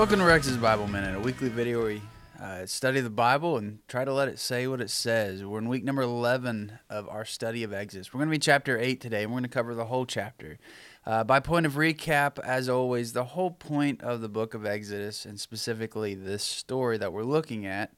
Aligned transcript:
Welcome 0.00 0.20
to 0.20 0.24
Rex's 0.24 0.56
Bible 0.56 0.86
Minute, 0.86 1.14
a 1.14 1.20
weekly 1.20 1.50
video 1.50 1.80
where 1.80 1.88
we 1.88 2.02
uh, 2.40 2.64
study 2.64 3.02
the 3.02 3.10
Bible 3.10 3.58
and 3.58 3.80
try 3.86 4.02
to 4.02 4.14
let 4.14 4.28
it 4.28 4.38
say 4.38 4.66
what 4.66 4.80
it 4.80 4.88
says. 4.88 5.44
We're 5.44 5.58
in 5.58 5.68
week 5.68 5.84
number 5.84 6.00
11 6.00 6.78
of 6.88 7.06
our 7.10 7.26
study 7.26 7.64
of 7.64 7.74
Exodus. 7.74 8.10
We're 8.10 8.20
going 8.20 8.30
to 8.30 8.34
be 8.34 8.38
chapter 8.38 8.78
8 8.78 8.98
today, 8.98 9.24
and 9.24 9.30
we're 9.30 9.40
going 9.40 9.50
to 9.50 9.54
cover 9.54 9.74
the 9.74 9.84
whole 9.84 10.06
chapter. 10.06 10.58
Uh, 11.04 11.22
by 11.24 11.38
point 11.38 11.66
of 11.66 11.74
recap, 11.74 12.38
as 12.38 12.66
always, 12.66 13.12
the 13.12 13.24
whole 13.24 13.50
point 13.50 14.00
of 14.00 14.22
the 14.22 14.30
book 14.30 14.54
of 14.54 14.64
Exodus, 14.64 15.26
and 15.26 15.38
specifically 15.38 16.14
this 16.14 16.42
story 16.42 16.96
that 16.96 17.12
we're 17.12 17.22
looking 17.22 17.66
at, 17.66 17.92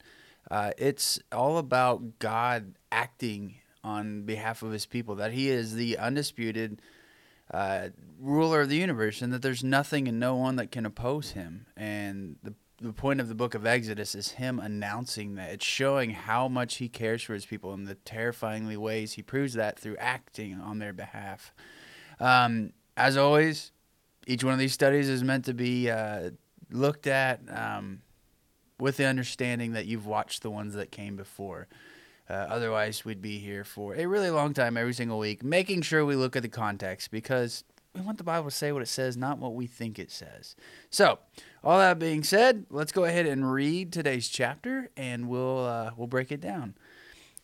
uh, 0.51 0.71
it's 0.77 1.21
all 1.31 1.57
about 1.57 2.19
God 2.19 2.75
acting 2.91 3.55
on 3.81 4.23
behalf 4.23 4.61
of 4.61 4.73
his 4.73 4.85
people, 4.85 5.15
that 5.15 5.31
he 5.31 5.47
is 5.47 5.75
the 5.75 5.97
undisputed 5.97 6.81
uh, 7.53 7.89
ruler 8.19 8.61
of 8.61 8.69
the 8.69 8.75
universe, 8.75 9.21
and 9.21 9.31
that 9.31 9.41
there's 9.41 9.63
nothing 9.63 10.07
and 10.07 10.19
no 10.19 10.35
one 10.35 10.55
that 10.57 10.71
can 10.71 10.85
oppose 10.85 11.31
him. 11.31 11.67
And 11.77 12.37
the 12.43 12.55
the 12.83 12.91
point 12.91 13.21
of 13.21 13.29
the 13.29 13.35
book 13.35 13.55
of 13.55 13.65
Exodus 13.65 14.13
is 14.13 14.31
him 14.31 14.59
announcing 14.59 15.35
that. 15.35 15.51
It's 15.51 15.65
showing 15.65 16.09
how 16.09 16.49
much 16.49 16.75
he 16.75 16.89
cares 16.89 17.23
for 17.23 17.33
his 17.33 17.45
people 17.45 17.73
and 17.73 17.87
the 17.87 17.95
terrifyingly 17.95 18.75
ways 18.75 19.13
he 19.13 19.21
proves 19.21 19.53
that 19.53 19.79
through 19.79 19.95
acting 19.97 20.59
on 20.59 20.79
their 20.79 20.91
behalf. 20.91 21.53
Um, 22.19 22.73
as 22.97 23.15
always, 23.15 23.71
each 24.27 24.43
one 24.43 24.53
of 24.53 24.59
these 24.59 24.73
studies 24.73 25.07
is 25.07 25.23
meant 25.23 25.45
to 25.45 25.53
be 25.53 25.89
uh, 25.89 26.31
looked 26.71 27.07
at 27.07 27.39
um, 27.49 28.01
with 28.79 28.97
the 28.97 29.05
understanding 29.05 29.73
that 29.73 29.85
you've 29.85 30.05
watched 30.05 30.41
the 30.41 30.49
ones 30.49 30.73
that 30.73 30.91
came 30.91 31.15
before. 31.15 31.67
Uh, 32.33 32.47
otherwise, 32.49 33.05
we'd 33.05 33.21
be 33.21 33.37
here 33.37 33.63
for 33.63 33.93
a 33.93 34.07
really 34.07 34.31
long 34.31 34.55
time 34.55 34.75
every 34.75 34.93
single 34.93 35.19
week, 35.19 35.43
making 35.43 35.83
sure 35.83 36.03
we 36.03 36.15
look 36.15 36.35
at 36.35 36.41
the 36.41 36.49
context 36.49 37.11
because 37.11 37.63
we 37.93 38.01
want 38.01 38.17
the 38.17 38.23
Bible 38.23 38.49
to 38.49 38.55
say 38.55 38.71
what 38.71 38.81
it 38.81 38.87
says, 38.87 39.15
not 39.15 39.37
what 39.37 39.53
we 39.53 39.67
think 39.67 39.99
it 39.99 40.09
says. 40.09 40.55
So, 40.89 41.19
all 41.63 41.77
that 41.77 41.99
being 41.99 42.23
said, 42.23 42.65
let's 42.71 42.91
go 42.91 43.03
ahead 43.03 43.27
and 43.27 43.51
read 43.51 43.93
today's 43.93 44.29
chapter, 44.29 44.89
and 44.97 45.29
we'll 45.29 45.63
uh, 45.63 45.91
we'll 45.95 46.07
break 46.07 46.31
it 46.31 46.41
down. 46.41 46.73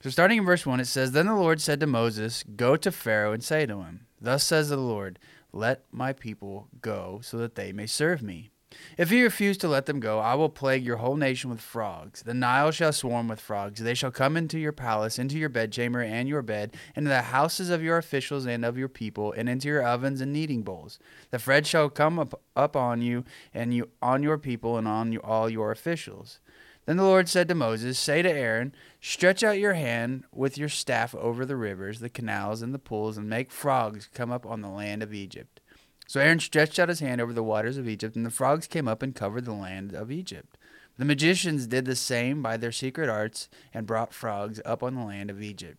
So, 0.01 0.09
starting 0.09 0.39
in 0.39 0.45
verse 0.45 0.65
one, 0.65 0.79
it 0.79 0.85
says, 0.85 1.11
"Then 1.11 1.27
the 1.27 1.35
Lord 1.35 1.61
said 1.61 1.79
to 1.81 1.85
Moses, 1.85 2.43
Go 2.55 2.75
to 2.75 2.91
Pharaoh 2.91 3.31
and 3.31 3.43
say 3.43 3.67
to 3.67 3.81
him, 3.81 4.07
Thus 4.19 4.43
says 4.43 4.69
the 4.69 4.77
Lord, 4.77 5.19
Let 5.53 5.83
my 5.91 6.13
people 6.13 6.67
go, 6.81 7.19
so 7.21 7.37
that 7.37 7.53
they 7.53 7.71
may 7.71 7.85
serve 7.85 8.23
me." 8.23 8.49
If 8.97 9.11
you 9.11 9.23
refuse 9.23 9.57
to 9.59 9.67
let 9.67 9.87
them 9.87 9.99
go, 9.99 10.19
I 10.19 10.35
will 10.35 10.49
plague 10.49 10.85
your 10.85 10.97
whole 10.97 11.15
nation 11.15 11.49
with 11.49 11.59
frogs. 11.59 12.21
The 12.21 12.33
Nile 12.35 12.69
shall 12.71 12.93
swarm 12.93 13.27
with 13.27 13.39
frogs. 13.39 13.81
They 13.81 13.95
shall 13.95 14.11
come 14.11 14.37
into 14.37 14.59
your 14.59 14.71
palace, 14.71 15.17
into 15.17 15.39
your 15.39 15.49
bedchamber 15.49 16.01
and 16.01 16.29
your 16.29 16.43
bed, 16.43 16.75
into 16.95 17.09
the 17.09 17.23
houses 17.23 17.71
of 17.71 17.81
your 17.81 17.97
officials 17.97 18.45
and 18.45 18.63
of 18.63 18.77
your 18.77 18.87
people, 18.87 19.31
and 19.31 19.49
into 19.49 19.67
your 19.67 19.81
ovens 19.81 20.21
and 20.21 20.31
kneading 20.31 20.61
bowls. 20.61 20.99
The 21.31 21.39
fred 21.39 21.65
shall 21.65 21.89
come 21.89 22.19
up, 22.19 22.39
up 22.55 22.75
on 22.75 23.01
you 23.01 23.23
and 23.53 23.73
you 23.73 23.89
on 24.01 24.21
your 24.21 24.37
people 24.37 24.77
and 24.77 24.87
on 24.87 25.11
you, 25.11 25.19
all 25.21 25.49
your 25.49 25.71
officials. 25.71 26.39
Then 26.85 26.97
the 26.97 27.03
Lord 27.03 27.29
said 27.29 27.47
to 27.47 27.55
Moses, 27.55 27.97
Say 27.97 28.21
to 28.21 28.31
Aaron, 28.31 28.73
Stretch 29.01 29.43
out 29.43 29.59
your 29.59 29.73
hand 29.73 30.25
with 30.33 30.57
your 30.57 30.69
staff 30.69 31.13
over 31.15 31.45
the 31.45 31.55
rivers, 31.55 31.99
the 31.99 32.09
canals, 32.09 32.61
and 32.61 32.73
the 32.73 32.79
pools, 32.79 33.17
and 33.17 33.29
make 33.29 33.51
frogs 33.51 34.09
come 34.13 34.31
up 34.31 34.45
on 34.45 34.61
the 34.61 34.69
land 34.69 35.03
of 35.03 35.13
Egypt. 35.13 35.61
So 36.09 36.19
Aaron 36.19 36.39
stretched 36.39 36.79
out 36.79 36.89
his 36.89 37.01
hand 37.01 37.21
over 37.21 37.33
the 37.33 37.43
waters 37.43 37.77
of 37.77 37.87
Egypt, 37.87 38.15
and 38.15 38.25
the 38.25 38.31
frogs 38.31 38.65
came 38.65 38.87
up 38.87 39.03
and 39.03 39.13
covered 39.13 39.45
the 39.45 39.53
land 39.53 39.93
of 39.93 40.11
Egypt. 40.11 40.57
The 40.97 41.05
magicians 41.05 41.67
did 41.67 41.85
the 41.85 41.95
same 41.95 42.41
by 42.41 42.57
their 42.57 42.71
secret 42.71 43.07
arts 43.07 43.47
and 43.75 43.85
brought 43.85 44.11
frogs 44.11 44.59
up 44.65 44.81
on 44.81 44.95
the 44.95 45.03
land 45.03 45.29
of 45.29 45.39
Egypt. 45.39 45.77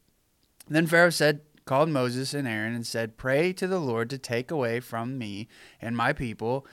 Then 0.68 0.86
Pharaoh 0.86 1.10
said, 1.10 1.40
called 1.64 1.88
Moses 1.88 2.32
and 2.32 2.46
Aaron 2.46 2.76
and 2.76 2.86
said, 2.86 3.16
Pray 3.16 3.52
to 3.54 3.66
the 3.66 3.80
Lord 3.80 4.08
to 4.10 4.18
take 4.18 4.52
away 4.52 4.78
from 4.78 5.18
me 5.18 5.48
and 5.80 5.96
my 5.96 6.12
people 6.12 6.64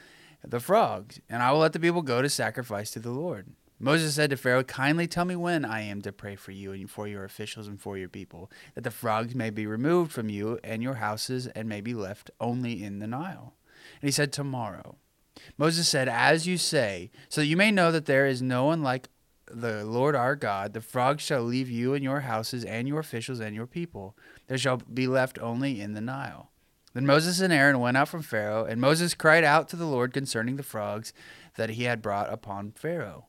the 0.44 0.60
frogs, 0.60 1.20
and 1.28 1.42
I 1.42 1.52
will 1.52 1.62
let 1.62 1.74
the 1.74 1.80
people 1.80 2.04
go 2.04 2.22
to 2.22 2.30
sacrifice 2.30 2.92
to 2.92 3.00
the 3.00 3.10
Lord. 3.10 3.48
Moses 3.80 4.16
said 4.16 4.32
to 4.32 4.38
Pharaoh, 4.38 4.64
Kindly 4.64 5.06
tell 5.06 5.26
me 5.26 5.36
when 5.36 5.64
I 5.64 5.82
am 5.82 6.02
to 6.02 6.12
pray 6.12 6.36
for 6.36 6.52
you 6.52 6.72
and 6.72 6.90
for 6.90 7.08
your 7.08 7.24
officials 7.24 7.68
and 7.68 7.80
for 7.80 7.98
your 7.98 8.10
people, 8.10 8.50
that 8.74 8.84
the 8.84 8.92
frogs 8.92 9.36
may 9.36 9.52
be 9.52 9.68
removed 9.68 10.12
from 10.12 10.30
you 10.30 10.60
and 10.64 10.82
your 10.82 10.96
houses 10.96 11.48
and 11.48 11.70
may 11.70 11.82
be 11.82 11.94
left 11.94 12.32
only 12.40 12.84
in 12.84 13.00
the 13.00 13.08
Nile. 13.08 13.54
And 14.02 14.08
he 14.08 14.12
said, 14.12 14.34
Tomorrow. 14.34 14.96
Moses 15.58 15.88
said, 15.88 16.10
As 16.10 16.48
you 16.48 16.58
say, 16.58 17.12
so 17.30 17.42
that 17.42 17.48
you 17.48 17.56
may 17.56 17.72
know 17.72 17.92
that 17.92 18.06
there 18.06 18.26
is 18.26 18.42
no 18.42 18.66
one 18.66 18.82
like 18.82 19.10
the 19.46 19.86
Lord 19.86 20.16
our 20.16 20.36
God, 20.36 20.74
the 20.74 20.82
frogs 20.82 21.24
shall 21.24 21.44
leave 21.44 21.70
you 21.70 21.94
and 21.94 22.04
your 22.04 22.22
houses 22.22 22.66
and 22.66 22.88
your 22.88 23.00
officials 23.00 23.40
and 23.40 23.56
your 23.56 23.68
people. 23.68 24.18
There 24.48 24.58
shall 24.58 24.78
be 24.78 25.08
left 25.08 25.40
only 25.40 25.80
in 25.80 25.94
the 25.94 26.02
Nile. 26.02 26.52
Then 26.94 27.06
Moses 27.06 27.40
and 27.42 27.54
Aaron 27.54 27.80
went 27.80 27.96
out 27.96 28.10
from 28.10 28.24
Pharaoh, 28.24 28.66
and 28.66 28.82
Moses 28.82 29.14
cried 29.14 29.44
out 29.44 29.70
to 29.70 29.76
the 29.76 29.86
Lord 29.86 30.14
concerning 30.14 30.56
the 30.56 30.64
frogs 30.64 31.14
that 31.56 31.72
he 31.72 31.84
had 31.84 32.02
brought 32.02 32.34
upon 32.34 32.72
Pharaoh. 32.72 33.28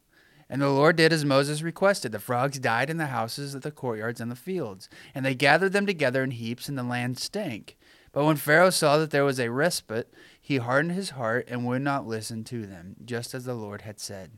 And 0.51 0.63
the 0.63 0.71
Lord 0.71 0.97
did 0.97 1.13
as 1.13 1.25
Moses 1.25 1.63
requested. 1.63 2.13
The 2.13 2.19
frogs 2.19 2.59
died 2.59 2.89
in 2.89 2.97
the 2.97 3.07
houses, 3.07 3.53
the 3.53 3.71
courtyards, 3.71 4.21
and 4.21 4.31
the 4.31 4.37
fields. 4.37 4.89
And 5.15 5.25
they 5.25 5.35
gathered 5.35 5.73
them 5.73 5.87
together 5.87 6.23
in 6.23 6.31
heaps, 6.31 6.69
and 6.69 6.79
the 6.79 6.83
land 6.83 7.19
stank. 7.19 7.77
But 8.13 8.25
when 8.25 8.37
Pharaoh 8.37 8.71
saw 8.71 8.97
that 8.99 9.11
there 9.11 9.25
was 9.25 9.39
a 9.39 9.51
respite, 9.51 10.13
he 10.41 10.57
hardened 10.57 10.93
his 10.93 11.11
heart 11.11 11.47
and 11.49 11.67
would 11.67 11.83
not 11.83 12.07
listen 12.07 12.45
to 12.45 12.67
them, 12.67 12.97
just 13.05 13.35
as 13.35 13.45
the 13.45 13.55
Lord 13.55 13.83
had 13.83 14.01
said. 14.01 14.33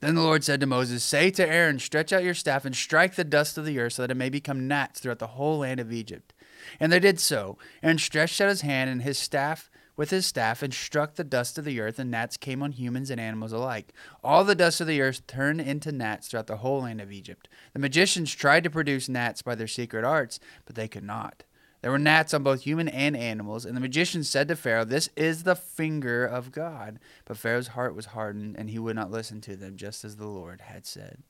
Then 0.00 0.14
the 0.14 0.22
Lord 0.22 0.44
said 0.44 0.60
to 0.60 0.66
Moses, 0.66 1.02
Say 1.02 1.30
to 1.30 1.48
Aaron, 1.48 1.78
Stretch 1.78 2.12
out 2.12 2.22
your 2.22 2.34
staff 2.34 2.64
and 2.64 2.76
strike 2.76 3.14
the 3.14 3.24
dust 3.24 3.58
of 3.58 3.64
the 3.64 3.78
earth, 3.80 3.94
so 3.94 4.02
that 4.02 4.10
it 4.10 4.16
may 4.16 4.28
become 4.28 4.68
gnats 4.68 5.00
throughout 5.00 5.18
the 5.18 5.28
whole 5.28 5.58
land 5.58 5.80
of 5.80 5.92
Egypt. 5.92 6.32
And 6.78 6.92
they 6.92 7.00
did 7.00 7.18
so. 7.18 7.58
Aaron 7.82 7.98
stretched 7.98 8.40
out 8.40 8.48
his 8.48 8.60
hand 8.60 8.90
and 8.90 9.02
his 9.02 9.18
staff 9.18 9.70
with 9.96 10.10
his 10.10 10.26
staff 10.26 10.62
and 10.62 10.72
struck 10.72 11.14
the 11.14 11.24
dust 11.24 11.58
of 11.58 11.64
the 11.64 11.80
earth, 11.80 11.98
and 11.98 12.10
gnats 12.10 12.36
came 12.36 12.62
on 12.62 12.72
humans 12.72 13.10
and 13.10 13.20
animals 13.20 13.52
alike. 13.52 13.92
All 14.22 14.44
the 14.44 14.54
dust 14.54 14.80
of 14.80 14.86
the 14.86 15.00
earth 15.00 15.26
turned 15.26 15.60
into 15.60 15.92
gnats 15.92 16.28
throughout 16.28 16.46
the 16.46 16.58
whole 16.58 16.82
land 16.82 17.00
of 17.00 17.12
Egypt. 17.12 17.48
The 17.72 17.78
magicians 17.78 18.34
tried 18.34 18.64
to 18.64 18.70
produce 18.70 19.08
gnats 19.08 19.42
by 19.42 19.54
their 19.54 19.66
secret 19.66 20.04
arts, 20.04 20.40
but 20.66 20.74
they 20.74 20.88
could 20.88 21.04
not. 21.04 21.44
There 21.84 21.90
were 21.90 21.98
gnats 21.98 22.32
on 22.32 22.42
both 22.42 22.62
human 22.62 22.88
and 22.88 23.14
animals, 23.14 23.66
and 23.66 23.76
the 23.76 23.80
magician 23.80 24.24
said 24.24 24.48
to 24.48 24.56
Pharaoh, 24.56 24.86
This 24.86 25.10
is 25.16 25.42
the 25.42 25.54
finger 25.54 26.24
of 26.24 26.50
God. 26.50 26.98
But 27.26 27.36
Pharaoh's 27.36 27.68
heart 27.68 27.94
was 27.94 28.06
hardened, 28.06 28.56
and 28.56 28.70
he 28.70 28.78
would 28.78 28.96
not 28.96 29.10
listen 29.10 29.42
to 29.42 29.54
them, 29.54 29.76
just 29.76 30.02
as 30.02 30.16
the 30.16 30.26
Lord 30.26 30.62
had 30.62 30.86
said. 30.86 31.22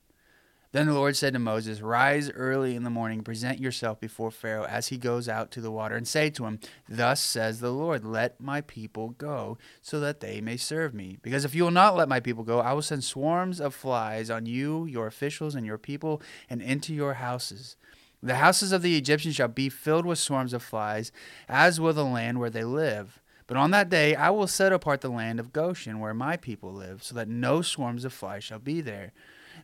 Then 0.75 0.87
the 0.87 0.93
Lord 0.93 1.15
said 1.15 1.31
to 1.31 1.39
Moses, 1.39 1.79
Rise 1.79 2.29
early 2.31 2.75
in 2.75 2.83
the 2.83 2.89
morning, 2.89 3.21
present 3.21 3.61
yourself 3.61 3.97
before 3.97 4.29
Pharaoh 4.29 4.65
as 4.65 4.89
he 4.89 4.97
goes 4.97 5.29
out 5.29 5.49
to 5.51 5.61
the 5.61 5.71
water, 5.71 5.95
and 5.95 6.05
say 6.05 6.29
to 6.31 6.45
him, 6.45 6.59
Thus 6.89 7.21
says 7.21 7.61
the 7.61 7.71
Lord, 7.71 8.03
Let 8.03 8.41
my 8.41 8.59
people 8.59 9.11
go, 9.11 9.57
so 9.81 10.01
that 10.01 10.19
they 10.19 10.41
may 10.41 10.57
serve 10.57 10.93
me. 10.93 11.17
Because 11.21 11.45
if 11.45 11.55
you 11.55 11.63
will 11.63 11.71
not 11.71 11.95
let 11.95 12.09
my 12.09 12.19
people 12.19 12.43
go, 12.43 12.59
I 12.59 12.73
will 12.73 12.81
send 12.81 13.05
swarms 13.05 13.61
of 13.61 13.73
flies 13.73 14.29
on 14.29 14.47
you, 14.47 14.83
your 14.83 15.07
officials, 15.07 15.55
and 15.55 15.65
your 15.65 15.77
people, 15.77 16.21
and 16.49 16.61
into 16.61 16.93
your 16.93 17.13
houses. 17.13 17.77
The 18.21 18.35
houses 18.35 18.73
of 18.73 18.81
the 18.81 18.97
Egyptians 18.97 19.35
shall 19.35 19.47
be 19.47 19.69
filled 19.69 20.05
with 20.05 20.19
swarms 20.19 20.51
of 20.51 20.61
flies, 20.61 21.13
as 21.47 21.79
will 21.79 21.93
the 21.93 22.03
land 22.03 22.37
where 22.41 22.49
they 22.49 22.65
live. 22.65 23.21
But 23.47 23.55
on 23.55 23.71
that 23.71 23.89
day 23.89 24.13
I 24.13 24.29
will 24.29 24.45
set 24.45 24.73
apart 24.73 24.99
the 24.99 25.07
land 25.07 25.39
of 25.39 25.53
Goshen, 25.53 26.01
where 26.01 26.13
my 26.13 26.35
people 26.35 26.73
live, 26.73 27.01
so 27.01 27.15
that 27.15 27.29
no 27.29 27.61
swarms 27.61 28.03
of 28.03 28.11
flies 28.11 28.43
shall 28.43 28.59
be 28.59 28.81
there 28.81 29.13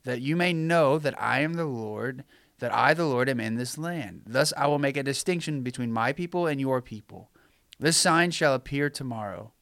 that 0.04 0.22
you 0.22 0.36
may 0.36 0.54
know 0.54 0.98
that 0.98 1.20
I 1.22 1.42
am 1.42 1.54
the 1.54 1.66
Lord, 1.66 2.24
that 2.60 2.74
I, 2.74 2.94
the 2.94 3.06
Lord, 3.06 3.30
am 3.30 3.40
in 3.40 3.56
this 3.56 3.78
land. 3.78 4.24
Thus 4.26 4.54
I 4.58 4.68
will 4.68 4.80
make 4.80 4.98
a 4.98 5.04
distinction 5.04 5.62
between 5.62 5.92
my 5.92 6.14
people 6.14 6.48
and 6.48 6.60
your 6.60 6.82
people. 6.82 7.32
This 7.80 7.98
sign 7.98 8.32
shall 8.32 8.54
appear 8.54 8.90
tomorrow. 8.90 9.54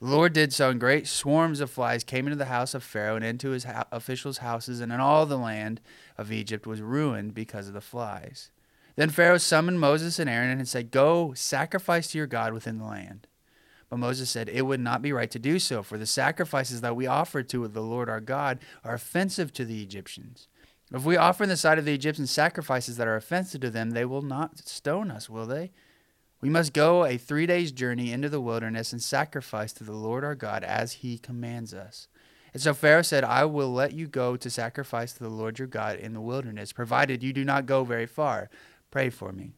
The 0.00 0.06
Lord 0.06 0.32
did 0.32 0.52
so, 0.52 0.70
and 0.70 0.78
great 0.78 1.06
swarms 1.06 1.60
of 1.60 1.70
flies 1.70 2.04
came 2.04 2.26
into 2.26 2.36
the 2.36 2.44
house 2.46 2.74
of 2.74 2.82
Pharaoh 2.82 3.16
and 3.16 3.24
into 3.24 3.50
his 3.50 3.64
ha- 3.64 3.86
officials' 3.90 4.38
houses, 4.38 4.80
and 4.80 4.92
in 4.92 5.00
all 5.00 5.24
the 5.26 5.38
land 5.38 5.80
of 6.18 6.30
Egypt 6.30 6.66
was 6.66 6.82
ruined 6.82 7.34
because 7.34 7.68
of 7.68 7.74
the 7.74 7.80
flies. 7.80 8.50
Then 8.96 9.10
Pharaoh 9.10 9.38
summoned 9.38 9.80
Moses 9.80 10.18
and 10.18 10.28
Aaron 10.28 10.58
and 10.58 10.68
said, 10.68 10.90
Go, 10.90 11.32
sacrifice 11.34 12.08
to 12.08 12.18
your 12.18 12.26
God 12.26 12.52
within 12.52 12.78
the 12.78 12.84
land. 12.84 13.26
But 13.88 13.98
Moses 13.98 14.30
said, 14.30 14.48
It 14.48 14.62
would 14.62 14.80
not 14.80 15.02
be 15.02 15.12
right 15.12 15.30
to 15.30 15.38
do 15.38 15.58
so, 15.58 15.82
for 15.82 15.98
the 15.98 16.06
sacrifices 16.06 16.80
that 16.80 16.96
we 16.96 17.06
offer 17.06 17.42
to 17.42 17.68
the 17.68 17.80
Lord 17.80 18.08
our 18.08 18.20
God 18.20 18.58
are 18.84 18.94
offensive 18.94 19.52
to 19.54 19.64
the 19.64 19.82
Egyptians. 19.82 20.48
If 20.92 21.04
we 21.04 21.16
offer 21.16 21.42
in 21.42 21.48
the 21.48 21.56
sight 21.56 21.78
of 21.78 21.84
the 21.84 21.94
Egyptians 21.94 22.30
sacrifices 22.30 22.96
that 22.96 23.08
are 23.08 23.16
offensive 23.16 23.60
to 23.62 23.70
them, 23.70 23.90
they 23.90 24.04
will 24.04 24.22
not 24.22 24.58
stone 24.58 25.10
us, 25.10 25.28
will 25.28 25.46
they? 25.46 25.72
We 26.40 26.50
must 26.50 26.74
go 26.74 27.04
a 27.04 27.16
three 27.16 27.46
days' 27.46 27.72
journey 27.72 28.12
into 28.12 28.28
the 28.28 28.40
wilderness 28.40 28.92
and 28.92 29.02
sacrifice 29.02 29.72
to 29.74 29.84
the 29.84 29.94
Lord 29.94 30.24
our 30.24 30.34
God 30.34 30.62
as 30.62 30.92
he 30.92 31.16
commands 31.16 31.72
us. 31.72 32.06
And 32.52 32.62
so 32.62 32.74
Pharaoh 32.74 33.02
said, 33.02 33.24
I 33.24 33.46
will 33.46 33.72
let 33.72 33.94
you 33.94 34.06
go 34.06 34.36
to 34.36 34.50
sacrifice 34.50 35.14
to 35.14 35.24
the 35.24 35.30
Lord 35.30 35.58
your 35.58 35.66
God 35.66 35.98
in 35.98 36.12
the 36.12 36.20
wilderness, 36.20 36.72
provided 36.72 37.22
you 37.22 37.32
do 37.32 37.44
not 37.44 37.66
go 37.66 37.82
very 37.82 38.06
far. 38.06 38.50
Pray 38.90 39.10
for 39.10 39.32
me. 39.32 39.54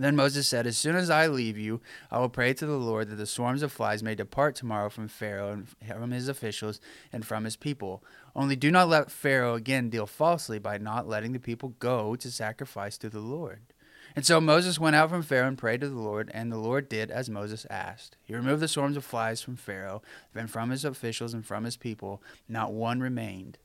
Then 0.00 0.14
Moses 0.14 0.46
said, 0.46 0.64
As 0.64 0.78
soon 0.78 0.94
as 0.94 1.10
I 1.10 1.26
leave 1.26 1.58
you, 1.58 1.80
I 2.08 2.20
will 2.20 2.28
pray 2.28 2.54
to 2.54 2.66
the 2.66 2.78
Lord 2.78 3.08
that 3.08 3.16
the 3.16 3.26
swarms 3.26 3.64
of 3.64 3.72
flies 3.72 4.00
may 4.00 4.14
depart 4.14 4.54
tomorrow 4.54 4.88
from 4.88 5.08
Pharaoh 5.08 5.50
and 5.50 5.68
from 5.86 6.12
his 6.12 6.28
officials 6.28 6.80
and 7.12 7.26
from 7.26 7.42
his 7.42 7.56
people. 7.56 8.04
Only 8.36 8.54
do 8.54 8.70
not 8.70 8.88
let 8.88 9.10
Pharaoh 9.10 9.54
again 9.54 9.90
deal 9.90 10.06
falsely 10.06 10.60
by 10.60 10.78
not 10.78 11.08
letting 11.08 11.32
the 11.32 11.40
people 11.40 11.74
go 11.80 12.14
to 12.14 12.30
sacrifice 12.30 12.96
to 12.98 13.10
the 13.10 13.18
Lord. 13.18 13.74
And 14.14 14.24
so 14.24 14.40
Moses 14.40 14.78
went 14.78 14.94
out 14.94 15.10
from 15.10 15.22
Pharaoh 15.22 15.48
and 15.48 15.58
prayed 15.58 15.80
to 15.80 15.88
the 15.88 15.98
Lord, 15.98 16.30
and 16.32 16.50
the 16.50 16.58
Lord 16.58 16.88
did 16.88 17.10
as 17.10 17.28
Moses 17.28 17.66
asked. 17.68 18.16
He 18.22 18.34
removed 18.34 18.62
the 18.62 18.68
swarms 18.68 18.96
of 18.96 19.04
flies 19.04 19.42
from 19.42 19.56
Pharaoh, 19.56 20.00
and 20.32 20.48
from 20.48 20.70
his 20.70 20.84
officials 20.84 21.34
and 21.34 21.44
from 21.44 21.64
his 21.64 21.76
people. 21.76 22.22
Not 22.48 22.72
one 22.72 23.00
remained. 23.00 23.58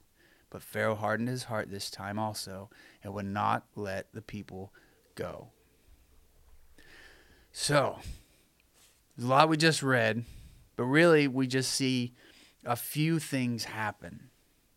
But 0.49 0.63
Pharaoh 0.63 0.95
hardened 0.95 1.29
his 1.29 1.45
heart 1.45 1.69
this 1.69 1.89
time 1.91 2.17
also, 2.17 2.69
and 3.03 3.13
would 3.13 3.25
not 3.25 3.65
let 3.75 4.11
the 4.13 4.21
people 4.21 4.73
go. 5.15 5.49
So, 7.55 7.99
a 9.17 9.23
lot 9.23 9.47
we 9.47 9.57
just 9.57 9.83
read, 9.83 10.25
but 10.75 10.85
really 10.85 11.27
we 11.27 11.45
just 11.45 11.71
see 11.71 12.13
a 12.65 12.75
few 12.75 13.19
things 13.19 13.65
happen. 13.65 14.31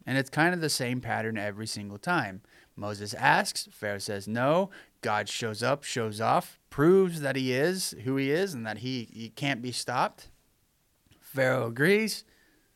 And 0.04 0.18
it's 0.18 0.28
kind 0.28 0.54
of 0.54 0.60
the 0.60 0.68
same 0.68 1.00
pattern 1.00 1.38
every 1.38 1.66
single 1.66 1.96
time. 1.96 2.42
Moses 2.76 3.14
asks, 3.14 3.66
Pharaoh 3.72 3.98
says 3.98 4.28
no. 4.28 4.68
God 5.00 5.26
shows 5.26 5.62
up, 5.62 5.84
shows 5.84 6.20
off, 6.20 6.58
proves 6.68 7.22
that 7.22 7.34
he 7.34 7.54
is 7.54 7.94
who 8.04 8.16
he 8.16 8.30
is 8.30 8.52
and 8.52 8.66
that 8.66 8.78
he, 8.78 9.08
he 9.10 9.30
can't 9.30 9.62
be 9.62 9.72
stopped. 9.72 10.28
Pharaoh 11.18 11.68
agrees. 11.68 12.24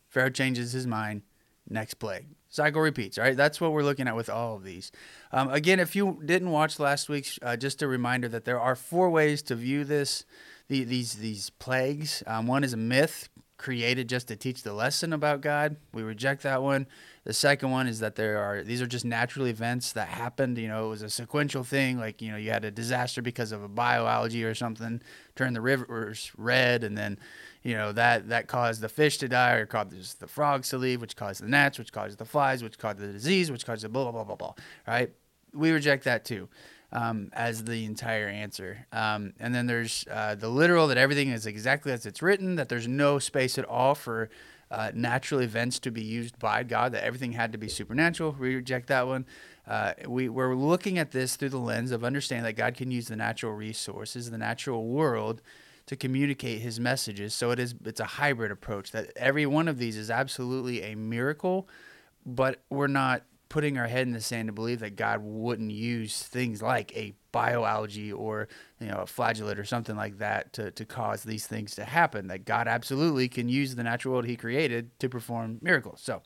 Pharaoh 0.08 0.30
changes 0.30 0.72
his 0.72 0.86
mind. 0.86 1.22
Next 1.68 1.94
plague. 1.94 2.28
Cycle 2.52 2.82
repeats, 2.82 3.16
right? 3.16 3.36
That's 3.36 3.60
what 3.60 3.72
we're 3.72 3.84
looking 3.84 4.08
at 4.08 4.16
with 4.16 4.28
all 4.28 4.56
of 4.56 4.64
these. 4.64 4.90
Um, 5.30 5.50
again, 5.50 5.78
if 5.78 5.94
you 5.94 6.20
didn't 6.24 6.50
watch 6.50 6.80
last 6.80 7.08
week's, 7.08 7.38
uh, 7.42 7.56
just 7.56 7.80
a 7.80 7.86
reminder 7.86 8.28
that 8.28 8.44
there 8.44 8.60
are 8.60 8.74
four 8.74 9.08
ways 9.08 9.40
to 9.42 9.54
view 9.54 9.84
this, 9.84 10.24
the, 10.68 10.84
these 10.84 11.14
these 11.14 11.50
plagues. 11.50 12.22
Um, 12.26 12.46
one 12.46 12.64
is 12.64 12.72
a 12.72 12.76
myth 12.76 13.28
created 13.60 14.08
just 14.08 14.28
to 14.28 14.36
teach 14.36 14.62
the 14.62 14.72
lesson 14.72 15.12
about 15.12 15.42
God. 15.42 15.76
We 15.92 16.02
reject 16.02 16.42
that 16.44 16.62
one. 16.62 16.86
The 17.24 17.34
second 17.34 17.70
one 17.70 17.86
is 17.86 18.00
that 18.00 18.16
there 18.16 18.38
are 18.38 18.64
these 18.64 18.80
are 18.80 18.86
just 18.86 19.04
natural 19.04 19.46
events 19.46 19.92
that 19.92 20.08
happened. 20.08 20.56
You 20.56 20.68
know, 20.68 20.86
it 20.86 20.88
was 20.88 21.02
a 21.02 21.10
sequential 21.10 21.62
thing. 21.62 21.98
Like 21.98 22.22
you 22.22 22.32
know, 22.32 22.38
you 22.38 22.50
had 22.50 22.64
a 22.64 22.70
disaster 22.70 23.20
because 23.20 23.52
of 23.52 23.62
a 23.62 23.68
bioalgae 23.68 24.44
or 24.50 24.54
something, 24.54 25.02
turned 25.36 25.54
the 25.54 25.60
rivers 25.60 26.32
red, 26.38 26.82
and 26.82 26.96
then 26.96 27.18
you 27.62 27.74
know 27.74 27.92
that 27.92 28.30
that 28.30 28.48
caused 28.48 28.80
the 28.80 28.88
fish 28.88 29.18
to 29.18 29.28
die 29.28 29.52
or 29.52 29.66
caused 29.66 30.20
the 30.20 30.26
frogs 30.26 30.70
to 30.70 30.78
leave, 30.78 31.02
which 31.02 31.14
caused 31.14 31.42
the 31.42 31.48
gnats, 31.48 31.78
which 31.78 31.92
caused 31.92 32.16
the 32.16 32.24
flies, 32.24 32.62
which 32.62 32.78
caused 32.78 32.98
the 32.98 33.12
disease, 33.12 33.52
which 33.52 33.66
caused 33.66 33.84
the 33.84 33.90
blah 33.90 34.04
blah 34.04 34.12
blah 34.12 34.24
blah 34.24 34.36
blah. 34.36 34.54
Right? 34.88 35.12
We 35.52 35.70
reject 35.70 36.04
that 36.04 36.24
too. 36.24 36.48
Um, 36.92 37.30
as 37.32 37.62
the 37.62 37.84
entire 37.84 38.26
answer. 38.26 38.84
Um, 38.90 39.32
and 39.38 39.54
then 39.54 39.68
there's 39.68 40.04
uh, 40.10 40.34
the 40.34 40.48
literal 40.48 40.88
that 40.88 40.98
everything 40.98 41.28
is 41.28 41.46
exactly 41.46 41.92
as 41.92 42.04
it's 42.04 42.20
written, 42.20 42.56
that 42.56 42.68
there's 42.68 42.88
no 42.88 43.20
space 43.20 43.58
at 43.58 43.64
all 43.64 43.94
for 43.94 44.28
uh, 44.72 44.90
natural 44.92 45.40
events 45.40 45.78
to 45.80 45.92
be 45.92 46.02
used 46.02 46.38
by 46.40 46.64
God, 46.64 46.90
that 46.92 47.04
everything 47.04 47.30
had 47.32 47.52
to 47.52 47.58
be 47.58 47.68
supernatural. 47.68 48.34
We 48.36 48.56
reject 48.56 48.88
that 48.88 49.06
one. 49.06 49.24
Uh, 49.68 49.92
we, 50.08 50.28
we're 50.28 50.54
looking 50.56 50.98
at 50.98 51.12
this 51.12 51.36
through 51.36 51.50
the 51.50 51.58
lens 51.58 51.92
of 51.92 52.02
understanding 52.02 52.44
that 52.44 52.54
God 52.54 52.74
can 52.74 52.90
use 52.90 53.06
the 53.06 53.14
natural 53.14 53.52
resources, 53.52 54.28
the 54.28 54.38
natural 54.38 54.86
world, 54.88 55.42
to 55.86 55.96
communicate 55.96 56.60
his 56.60 56.80
messages. 56.80 57.34
So 57.34 57.50
it 57.52 57.58
is 57.58 57.74
it's 57.84 58.00
a 58.00 58.04
hybrid 58.04 58.50
approach 58.50 58.92
that 58.92 59.10
every 59.16 59.46
one 59.46 59.68
of 59.68 59.78
these 59.78 59.96
is 59.96 60.10
absolutely 60.10 60.82
a 60.82 60.94
miracle, 60.96 61.68
but 62.24 62.60
we're 62.68 62.86
not 62.86 63.22
putting 63.50 63.76
our 63.76 63.88
head 63.88 64.06
in 64.06 64.14
the 64.14 64.20
sand 64.20 64.46
to 64.48 64.52
believe 64.52 64.80
that 64.80 64.96
God 64.96 65.20
wouldn't 65.22 65.72
use 65.72 66.22
things 66.22 66.62
like 66.62 66.96
a 66.96 67.14
bioalgae 67.32 68.16
or 68.16 68.48
you 68.80 68.86
know 68.88 68.98
a 68.98 69.06
flagellate 69.06 69.58
or 69.58 69.64
something 69.64 69.96
like 69.96 70.18
that 70.18 70.52
to, 70.52 70.70
to 70.72 70.84
cause 70.84 71.22
these 71.22 71.46
things 71.46 71.74
to 71.74 71.84
happen 71.84 72.28
that 72.28 72.44
god 72.44 72.66
absolutely 72.66 73.28
can 73.28 73.48
use 73.48 73.74
the 73.74 73.82
natural 73.82 74.12
world 74.12 74.26
he 74.26 74.36
created 74.36 74.98
to 74.98 75.08
perform 75.08 75.58
miracles. 75.62 76.00
So 76.02 76.22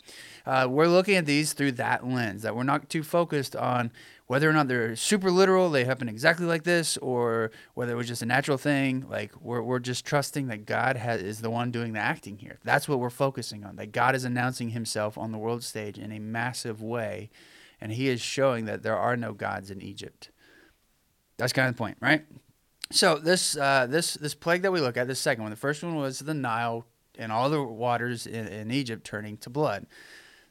uh, 0.46 0.66
we're 0.70 0.88
looking 0.88 1.16
at 1.16 1.26
these 1.26 1.52
through 1.52 1.72
that 1.72 2.06
lens 2.06 2.42
that 2.42 2.54
we're 2.54 2.62
not 2.62 2.88
too 2.88 3.02
focused 3.02 3.56
on 3.56 3.92
whether 4.26 4.48
or 4.48 4.52
not 4.52 4.68
they're 4.68 4.96
super 4.96 5.30
literal 5.30 5.68
they 5.70 5.84
happen 5.84 6.08
exactly 6.08 6.46
like 6.46 6.64
this 6.64 6.96
or 6.98 7.50
whether 7.74 7.92
it 7.92 7.96
was 7.96 8.08
just 8.08 8.22
a 8.22 8.26
natural 8.26 8.56
thing. 8.56 9.06
Like 9.08 9.32
we're, 9.40 9.62
we're 9.62 9.78
just 9.78 10.04
trusting 10.04 10.46
that 10.48 10.66
god 10.66 10.96
has, 10.96 11.22
is 11.22 11.40
the 11.40 11.50
one 11.50 11.70
doing 11.70 11.92
the 11.92 12.00
acting 12.00 12.38
here. 12.38 12.58
That's 12.64 12.88
what 12.88 13.00
we're 13.00 13.10
focusing 13.10 13.64
on 13.64 13.76
that 13.76 13.92
god 13.92 14.14
is 14.14 14.24
announcing 14.24 14.70
himself 14.70 15.18
on 15.18 15.32
the 15.32 15.38
world 15.38 15.62
stage 15.62 15.98
in 15.98 16.12
a 16.12 16.18
massive 16.18 16.82
way 16.82 17.30
and 17.80 17.92
he 17.92 18.08
is 18.08 18.20
showing 18.20 18.64
that 18.64 18.82
there 18.82 18.96
are 18.96 19.16
no 19.16 19.32
gods 19.32 19.70
in 19.70 19.82
egypt 19.82 20.30
that's 21.36 21.52
kind 21.52 21.68
of 21.68 21.74
the 21.74 21.78
point, 21.78 21.96
right? 22.00 22.24
So 22.90 23.16
this 23.16 23.56
uh, 23.56 23.86
this 23.88 24.14
this 24.14 24.34
plague 24.34 24.62
that 24.62 24.72
we 24.72 24.80
look 24.80 24.96
at, 24.96 25.08
the 25.08 25.14
second 25.14 25.42
one, 25.42 25.50
the 25.50 25.56
first 25.56 25.82
one 25.82 25.96
was 25.96 26.20
the 26.20 26.34
Nile 26.34 26.86
and 27.18 27.32
all 27.32 27.48
the 27.48 27.62
waters 27.62 28.26
in, 28.26 28.46
in 28.48 28.70
Egypt 28.70 29.04
turning 29.04 29.36
to 29.38 29.50
blood. 29.50 29.86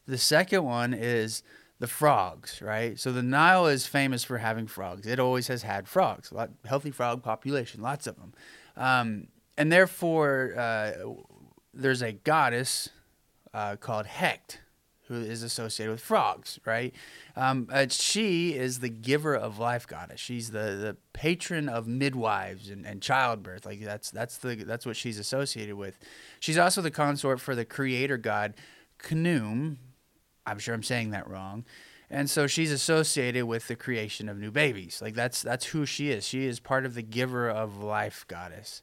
The 0.06 0.18
second 0.18 0.64
one 0.64 0.92
is 0.94 1.42
the 1.78 1.86
frogs, 1.86 2.60
right? 2.60 2.98
So 2.98 3.12
the 3.12 3.22
Nile 3.22 3.66
is 3.66 3.86
famous 3.86 4.24
for 4.24 4.38
having 4.38 4.66
frogs. 4.66 5.06
It 5.06 5.18
always 5.18 5.48
has 5.48 5.62
had 5.62 5.88
frogs, 5.88 6.30
a 6.30 6.34
lot, 6.34 6.50
healthy 6.64 6.90
frog 6.90 7.22
population, 7.22 7.82
lots 7.82 8.06
of 8.06 8.16
them, 8.16 8.32
um, 8.76 9.28
and 9.56 9.70
therefore 9.72 10.54
uh, 10.56 10.92
there's 11.72 12.02
a 12.02 12.12
goddess 12.12 12.90
uh, 13.52 13.76
called 13.76 14.06
Heqet 14.06 14.58
who 15.08 15.16
is 15.16 15.42
associated 15.42 15.90
with 15.92 16.00
frogs, 16.00 16.58
right? 16.64 16.94
Um, 17.36 17.68
uh, 17.70 17.86
she 17.90 18.54
is 18.54 18.80
the 18.80 18.88
giver 18.88 19.34
of 19.34 19.58
life 19.58 19.86
goddess. 19.86 20.20
She's 20.20 20.50
the, 20.50 20.58
the 20.58 20.96
patron 21.12 21.68
of 21.68 21.86
midwives 21.86 22.70
and, 22.70 22.86
and 22.86 23.02
childbirth. 23.02 23.66
Like 23.66 23.82
that's 23.82 24.10
that's 24.10 24.38
the 24.38 24.54
that's 24.56 24.86
what 24.86 24.96
she's 24.96 25.18
associated 25.18 25.74
with. 25.74 25.98
She's 26.40 26.58
also 26.58 26.80
the 26.80 26.90
consort 26.90 27.40
for 27.40 27.54
the 27.54 27.64
creator 27.64 28.16
god 28.16 28.54
Khnum. 28.98 29.76
I'm 30.46 30.58
sure 30.58 30.74
I'm 30.74 30.82
saying 30.82 31.10
that 31.10 31.28
wrong. 31.28 31.64
And 32.10 32.30
so 32.30 32.46
she's 32.46 32.70
associated 32.70 33.44
with 33.44 33.66
the 33.68 33.76
creation 33.76 34.28
of 34.28 34.38
new 34.38 34.50
babies. 34.50 35.00
Like 35.02 35.14
that's 35.14 35.42
that's 35.42 35.66
who 35.66 35.84
she 35.84 36.10
is. 36.10 36.26
She 36.26 36.46
is 36.46 36.60
part 36.60 36.86
of 36.86 36.94
the 36.94 37.02
giver 37.02 37.48
of 37.50 37.82
life 37.82 38.24
goddess. 38.28 38.82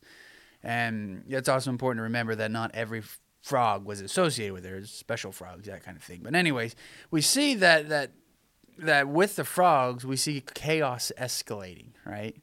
And 0.64 1.24
it's 1.28 1.50
also 1.50 1.72
important 1.72 2.00
to 2.00 2.04
remember 2.04 2.36
that 2.36 2.52
not 2.52 2.72
every 2.74 3.02
frog 3.42 3.86
was 3.86 4.02
associated 4.02 4.54
with 4.54 4.66
her, 4.66 4.86
special 4.86 5.32
frogs, 5.32 5.66
that 5.68 5.84
kind 5.84 5.98
of 5.98 6.04
thing. 6.04 6.22
But 6.24 6.36
anyways, 6.36 6.76
we 7.10 7.22
see 7.22 7.56
that 7.56 7.90
that 7.90 8.12
that 8.78 9.08
with 9.08 9.36
the 9.36 9.44
frogs, 9.44 10.06
we 10.06 10.16
see 10.16 10.42
chaos 10.54 11.12
escalating, 11.20 11.90
right? 12.06 12.36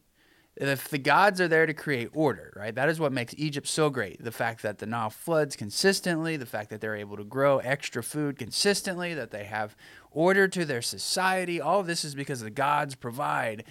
If 0.56 0.88
the 0.88 0.98
gods 0.98 1.40
are 1.40 1.46
there 1.46 1.66
to 1.66 1.74
create 1.74 2.10
order, 2.12 2.52
right? 2.56 2.74
That 2.74 2.88
is 2.88 2.98
what 2.98 3.12
makes 3.12 3.32
Egypt 3.38 3.68
so 3.68 3.90
great. 3.90 4.22
The 4.22 4.32
fact 4.32 4.62
that 4.62 4.78
the 4.78 4.86
Nile 4.86 5.10
floods 5.10 5.54
consistently, 5.54 6.36
the 6.36 6.46
fact 6.46 6.70
that 6.70 6.80
they're 6.80 6.96
able 6.96 7.16
to 7.16 7.24
grow 7.24 7.58
extra 7.58 8.02
food 8.02 8.38
consistently, 8.38 9.14
that 9.14 9.30
they 9.30 9.44
have 9.44 9.76
order 10.10 10.48
to 10.48 10.64
their 10.64 10.82
society, 10.82 11.60
all 11.60 11.84
this 11.84 12.04
is 12.04 12.16
because 12.16 12.40
the 12.40 12.50
gods 12.50 12.96
provide. 12.96 13.64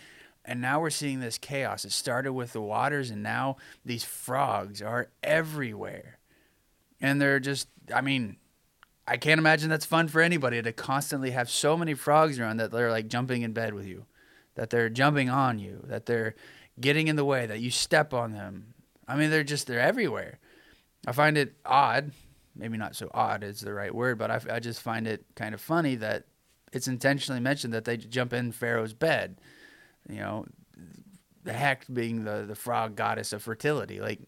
And 0.46 0.62
now 0.62 0.80
we're 0.80 0.90
seeing 0.90 1.20
this 1.20 1.38
chaos. 1.38 1.84
It 1.84 1.92
started 1.92 2.32
with 2.32 2.54
the 2.54 2.62
waters, 2.62 3.10
and 3.10 3.22
now 3.22 3.58
these 3.84 4.06
frogs 4.06 4.82
are 4.82 5.10
everywhere 5.22 6.17
and 7.02 7.22
they're 7.22 7.40
just 7.40 7.68
I 7.94 8.02
mean, 8.02 8.38
I 9.08 9.18
can't 9.18 9.40
imagine 9.40 9.70
that's 9.70 9.86
fun 9.86 10.08
for 10.08 10.22
anybody 10.22 10.62
to 10.62 10.74
constantly 10.74 11.32
have 11.32 11.50
so 11.50 11.78
many 11.78 11.94
frogs 11.94 12.40
around 12.40 12.58
that 12.58 12.72
they're 12.72 12.92
like 12.92 13.08
jumping 13.08 13.42
in 13.42 13.54
bed 13.54 13.74
with 13.74 13.86
you, 13.86 14.06
that 14.56 14.70
they're 14.70 14.90
jumping 14.90 15.30
on 15.30 15.60
you, 15.60 15.84
that 15.88 16.06
they're 16.06 16.36
getting 16.80 17.08
in 17.08 17.16
the 17.16 17.26
way, 17.26 17.46
that 17.46 17.60
you 17.60 17.72
step 17.72 18.14
on 18.14 18.34
them. 18.34 18.74
I 19.08 19.16
mean, 19.16 19.30
they're 19.30 19.44
just 19.44 19.68
they're 19.68 19.80
everywhere. 19.80 20.40
I 21.06 21.14
find 21.14 21.38
it 21.38 21.54
odd, 21.66 22.12
maybe 22.56 22.78
not 22.78 22.96
so 22.96 23.10
odd 23.14 23.44
is 23.44 23.62
the 23.62 23.74
right 23.74 23.94
word, 23.94 24.18
but 24.18 24.30
I, 24.30 24.42
I 24.56 24.60
just 24.60 24.82
find 24.82 25.08
it 25.08 25.26
kind 25.36 25.54
of 25.54 25.62
funny 25.62 25.96
that 25.96 26.26
it's 26.74 26.88
intentionally 26.88 27.40
mentioned 27.40 27.74
that 27.74 27.86
they 27.86 27.96
jump 27.96 28.34
in 28.34 28.52
Pharaoh's 28.52 28.94
bed. 28.94 29.40
You 30.10 30.18
know, 30.18 30.46
the 31.44 31.54
Heqet 31.54 31.94
being 31.94 32.26
the 32.26 32.44
the 32.46 32.56
frog 32.56 32.96
goddess 32.96 33.32
of 33.32 33.42
fertility, 33.42 34.02
like 34.02 34.20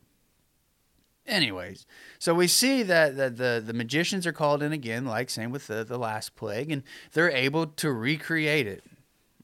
Anyways, 1.30 1.86
so 2.18 2.34
we 2.34 2.48
see 2.48 2.82
that, 2.82 3.16
that 3.16 3.38
the, 3.38 3.62
the 3.64 3.74
magicians 3.74 4.26
are 4.26 4.34
called 4.34 4.64
in 4.64 4.74
again, 4.74 5.06
like 5.06 5.30
same 5.30 5.52
with 5.52 5.68
the, 5.68 5.84
the 5.84 6.00
last 6.00 6.36
plague, 6.36 6.72
and 6.72 6.82
they're 7.14 7.30
able 7.30 7.68
to 7.68 7.92
recreate 7.92 8.66
it. 8.66 8.84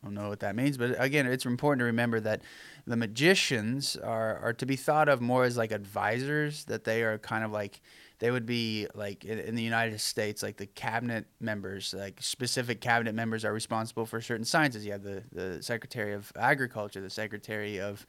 I 0.01 0.07
don't 0.07 0.15
know 0.15 0.29
what 0.29 0.39
that 0.39 0.55
means, 0.55 0.77
but 0.77 0.95
again, 0.99 1.27
it's 1.27 1.45
important 1.45 1.79
to 1.81 1.85
remember 1.85 2.19
that 2.19 2.41
the 2.87 2.97
magicians 2.97 3.95
are, 3.97 4.37
are 4.39 4.53
to 4.53 4.65
be 4.65 4.75
thought 4.75 5.07
of 5.07 5.21
more 5.21 5.43
as 5.43 5.57
like 5.57 5.71
advisors, 5.71 6.65
that 6.65 6.85
they 6.85 7.03
are 7.03 7.19
kind 7.19 7.45
of 7.45 7.51
like, 7.51 7.81
they 8.25 8.31
would 8.31 8.47
be 8.47 8.87
like 8.95 9.23
in, 9.23 9.53
the 9.53 9.61
United 9.61 10.01
States, 10.01 10.41
like 10.41 10.57
the 10.57 10.65
cabinet 10.65 11.27
members, 11.39 11.93
like 11.95 12.17
specific 12.23 12.81
cabinet 12.81 13.13
members 13.13 13.45
are 13.45 13.53
responsible 13.53 14.07
for 14.07 14.19
certain 14.19 14.45
sciences. 14.45 14.83
You 14.83 14.93
have 14.93 15.03
the, 15.03 15.21
the 15.31 15.61
Secretary 15.61 16.13
of 16.13 16.31
Agriculture, 16.35 17.01
the 17.01 17.09
Secretary 17.11 17.79
of 17.79 18.03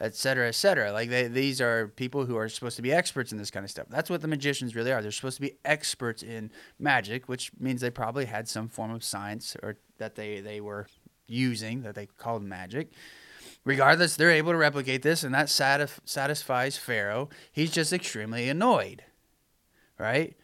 et 0.00 0.14
cetera, 0.14 0.48
et 0.48 0.54
cetera. 0.54 0.90
Like 0.90 1.10
they, 1.10 1.28
these 1.28 1.60
are 1.60 1.88
people 1.88 2.24
who 2.24 2.38
are 2.38 2.48
supposed 2.48 2.76
to 2.76 2.82
be 2.82 2.94
experts 2.94 3.30
in 3.30 3.36
this 3.36 3.50
kind 3.50 3.62
of 3.62 3.70
stuff. 3.70 3.88
That's 3.90 4.08
what 4.08 4.22
the 4.22 4.28
magicians 4.28 4.74
really 4.74 4.90
are. 4.90 5.02
They're 5.02 5.10
supposed 5.10 5.36
to 5.36 5.42
be 5.42 5.58
experts 5.66 6.22
in 6.22 6.50
magic, 6.78 7.28
which 7.28 7.50
means 7.60 7.82
they 7.82 7.90
probably 7.90 8.24
had 8.24 8.48
some 8.48 8.68
form 8.68 8.90
of 8.90 9.04
science 9.04 9.54
or 9.62 9.76
that 9.98 10.14
they, 10.14 10.40
they 10.40 10.62
were 10.62 10.86
using 11.26 11.82
that 11.82 11.94
they 11.94 12.06
called 12.06 12.42
magic. 12.42 12.90
Regardless, 13.66 14.16
they're 14.16 14.30
able 14.30 14.52
to 14.52 14.56
replicate 14.56 15.02
this, 15.02 15.24
and 15.24 15.34
that 15.34 15.48
satisf- 15.48 15.98
satisfies 16.06 16.78
Pharaoh. 16.78 17.28
He's 17.52 17.70
just 17.70 17.92
extremely 17.92 18.48
annoyed, 18.48 19.02
right? 19.98 20.36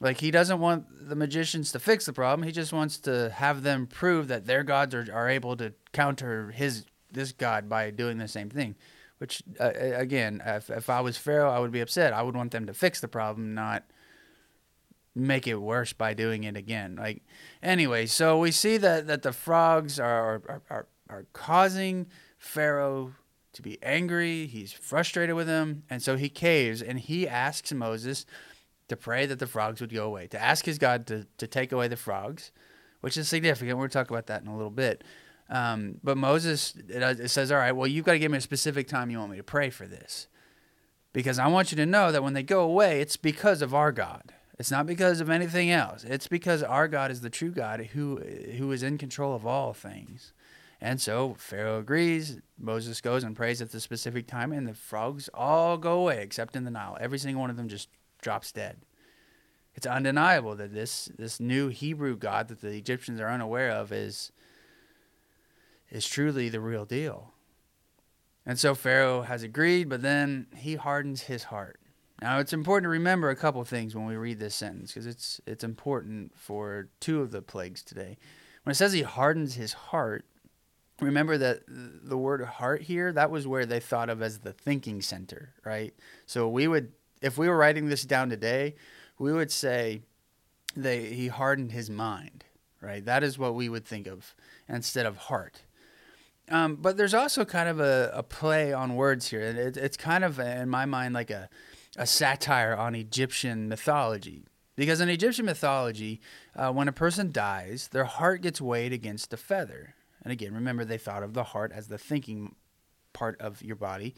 Like 0.00 0.20
he 0.20 0.30
doesn't 0.30 0.60
want 0.60 1.08
the 1.08 1.16
magicians 1.16 1.72
to 1.72 1.78
fix 1.78 2.06
the 2.06 2.12
problem. 2.12 2.46
He 2.46 2.52
just 2.52 2.72
wants 2.72 2.98
to 3.00 3.30
have 3.30 3.62
them 3.62 3.86
prove 3.86 4.28
that 4.28 4.46
their 4.46 4.62
gods 4.62 4.94
are, 4.94 5.06
are 5.12 5.28
able 5.28 5.56
to 5.56 5.72
counter 5.92 6.50
his 6.50 6.84
this 7.10 7.32
God 7.32 7.68
by 7.68 7.90
doing 7.90 8.18
the 8.18 8.28
same 8.28 8.50
thing. 8.50 8.74
Which 9.18 9.42
uh, 9.60 9.70
again, 9.74 10.42
if, 10.44 10.68
if 10.68 10.90
I 10.90 11.00
was 11.00 11.16
Pharaoh, 11.16 11.50
I 11.50 11.60
would 11.60 11.70
be 11.70 11.80
upset. 11.80 12.12
I 12.12 12.22
would 12.22 12.34
want 12.34 12.50
them 12.50 12.66
to 12.66 12.74
fix 12.74 13.00
the 13.00 13.08
problem, 13.08 13.54
not 13.54 13.84
make 15.14 15.46
it 15.46 15.54
worse 15.54 15.92
by 15.92 16.12
doing 16.12 16.42
it 16.42 16.56
again. 16.56 16.96
Like 16.96 17.22
anyway, 17.62 18.06
so 18.06 18.38
we 18.38 18.50
see 18.50 18.76
that 18.78 19.06
that 19.06 19.22
the 19.22 19.32
frogs 19.32 20.00
are 20.00 20.42
are, 20.48 20.62
are, 20.68 20.86
are 21.08 21.26
causing 21.32 22.08
Pharaoh 22.36 23.12
to 23.52 23.62
be 23.62 23.78
angry. 23.82 24.46
He's 24.46 24.72
frustrated 24.72 25.36
with 25.36 25.46
them, 25.46 25.84
and 25.88 26.02
so 26.02 26.16
he 26.16 26.28
caves 26.28 26.82
and 26.82 26.98
he 26.98 27.28
asks 27.28 27.72
Moses 27.72 28.26
to 28.88 28.96
pray 28.96 29.26
that 29.26 29.38
the 29.38 29.46
frogs 29.46 29.80
would 29.80 29.92
go 29.92 30.06
away, 30.06 30.26
to 30.28 30.40
ask 30.40 30.64
his 30.64 30.78
God 30.78 31.06
to, 31.06 31.26
to 31.38 31.46
take 31.46 31.72
away 31.72 31.88
the 31.88 31.96
frogs, 31.96 32.52
which 33.00 33.16
is 33.16 33.28
significant. 33.28 33.78
We'll 33.78 33.88
talk 33.88 34.10
about 34.10 34.26
that 34.26 34.42
in 34.42 34.48
a 34.48 34.56
little 34.56 34.70
bit. 34.70 35.04
Um, 35.50 35.96
but 36.02 36.16
Moses 36.16 36.74
it, 36.88 37.02
it 37.20 37.30
says, 37.30 37.52
All 37.52 37.58
right, 37.58 37.72
well, 37.72 37.86
you've 37.86 38.04
got 38.04 38.12
to 38.12 38.18
give 38.18 38.30
me 38.30 38.38
a 38.38 38.42
specific 38.42 38.88
time 38.88 39.10
you 39.10 39.18
want 39.18 39.30
me 39.30 39.36
to 39.36 39.42
pray 39.42 39.70
for 39.70 39.86
this. 39.86 40.28
Because 41.12 41.38
I 41.38 41.46
want 41.46 41.70
you 41.70 41.76
to 41.76 41.86
know 41.86 42.10
that 42.10 42.24
when 42.24 42.32
they 42.32 42.42
go 42.42 42.62
away, 42.62 43.00
it's 43.00 43.16
because 43.16 43.62
of 43.62 43.74
our 43.74 43.92
God. 43.92 44.32
It's 44.58 44.70
not 44.70 44.86
because 44.86 45.20
of 45.20 45.30
anything 45.30 45.70
else. 45.70 46.04
It's 46.04 46.28
because 46.28 46.62
our 46.62 46.88
God 46.88 47.10
is 47.10 47.20
the 47.20 47.30
true 47.30 47.50
God 47.50 47.80
who 47.92 48.18
who 48.58 48.72
is 48.72 48.82
in 48.82 48.98
control 48.98 49.34
of 49.34 49.46
all 49.46 49.72
things. 49.72 50.32
And 50.80 51.00
so 51.00 51.34
Pharaoh 51.38 51.78
agrees. 51.78 52.40
Moses 52.58 53.00
goes 53.00 53.24
and 53.24 53.34
prays 53.34 53.62
at 53.62 53.70
the 53.70 53.80
specific 53.80 54.26
time, 54.26 54.52
and 54.52 54.66
the 54.66 54.74
frogs 54.74 55.28
all 55.32 55.78
go 55.78 56.00
away 56.00 56.22
except 56.22 56.56
in 56.56 56.64
the 56.64 56.70
Nile. 56.70 56.96
Every 57.00 57.18
single 57.18 57.40
one 57.40 57.50
of 57.50 57.56
them 57.56 57.68
just 57.68 57.88
drops 58.24 58.50
dead. 58.50 58.78
It's 59.74 59.86
undeniable 59.86 60.56
that 60.56 60.72
this 60.72 61.10
this 61.18 61.38
new 61.38 61.68
Hebrew 61.68 62.16
God 62.16 62.48
that 62.48 62.60
the 62.60 62.76
Egyptians 62.76 63.20
are 63.20 63.28
unaware 63.28 63.70
of 63.70 63.92
is 63.92 64.32
is 65.90 66.06
truly 66.06 66.48
the 66.48 66.60
real 66.60 66.84
deal. 66.84 67.34
And 68.46 68.58
so 68.58 68.74
Pharaoh 68.74 69.22
has 69.22 69.42
agreed, 69.42 69.88
but 69.88 70.02
then 70.02 70.46
he 70.56 70.74
hardens 70.74 71.22
his 71.22 71.44
heart. 71.44 71.80
Now 72.22 72.38
it's 72.38 72.52
important 72.52 72.84
to 72.84 72.90
remember 72.90 73.30
a 73.30 73.36
couple 73.36 73.62
things 73.64 73.94
when 73.94 74.06
we 74.06 74.16
read 74.16 74.38
this 74.38 74.54
sentence 74.54 74.92
because 74.92 75.06
it's 75.06 75.40
it's 75.46 75.64
important 75.64 76.32
for 76.36 76.88
two 77.00 77.20
of 77.20 77.30
the 77.30 77.42
plagues 77.42 77.82
today. 77.82 78.16
When 78.62 78.70
it 78.70 78.76
says 78.76 78.92
he 78.92 79.02
hardens 79.02 79.56
his 79.56 79.72
heart, 79.72 80.24
remember 81.00 81.36
that 81.36 81.62
the 81.66 82.16
word 82.16 82.42
heart 82.44 82.82
here 82.82 83.12
that 83.12 83.30
was 83.30 83.46
where 83.46 83.66
they 83.66 83.80
thought 83.80 84.08
of 84.08 84.22
as 84.22 84.38
the 84.38 84.52
thinking 84.52 85.02
center, 85.02 85.54
right? 85.64 85.92
So 86.26 86.48
we 86.48 86.68
would 86.68 86.92
if 87.22 87.38
we 87.38 87.48
were 87.48 87.56
writing 87.56 87.88
this 87.88 88.04
down 88.04 88.30
today, 88.30 88.74
we 89.18 89.32
would 89.32 89.50
say 89.50 90.02
they 90.76 91.06
he 91.06 91.28
hardened 91.28 91.72
his 91.72 91.88
mind, 91.88 92.44
right? 92.80 93.04
That 93.04 93.22
is 93.22 93.38
what 93.38 93.54
we 93.54 93.68
would 93.68 93.84
think 93.84 94.06
of 94.06 94.34
instead 94.68 95.06
of 95.06 95.16
heart. 95.16 95.62
Um, 96.50 96.76
but 96.76 96.96
there's 96.96 97.14
also 97.14 97.44
kind 97.44 97.68
of 97.68 97.80
a, 97.80 98.10
a 98.12 98.22
play 98.22 98.72
on 98.72 98.96
words 98.96 99.28
here. 99.28 99.40
It, 99.40 99.76
it's 99.76 99.96
kind 99.96 100.24
of, 100.24 100.38
in 100.38 100.68
my 100.68 100.84
mind, 100.84 101.14
like 101.14 101.30
a, 101.30 101.48
a 101.96 102.06
satire 102.06 102.76
on 102.76 102.94
Egyptian 102.94 103.68
mythology. 103.68 104.44
Because 104.76 105.00
in 105.00 105.08
Egyptian 105.08 105.46
mythology, 105.46 106.20
uh, 106.56 106.70
when 106.72 106.88
a 106.88 106.92
person 106.92 107.32
dies, 107.32 107.88
their 107.92 108.04
heart 108.04 108.42
gets 108.42 108.60
weighed 108.60 108.92
against 108.92 109.32
a 109.32 109.36
feather. 109.36 109.94
And 110.22 110.32
again, 110.32 110.52
remember, 110.52 110.84
they 110.84 110.98
thought 110.98 111.22
of 111.22 111.32
the 111.32 111.44
heart 111.44 111.72
as 111.72 111.88
the 111.88 111.98
thinking 111.98 112.56
part 113.12 113.40
of 113.40 113.62
your 113.62 113.76
body. 113.76 114.14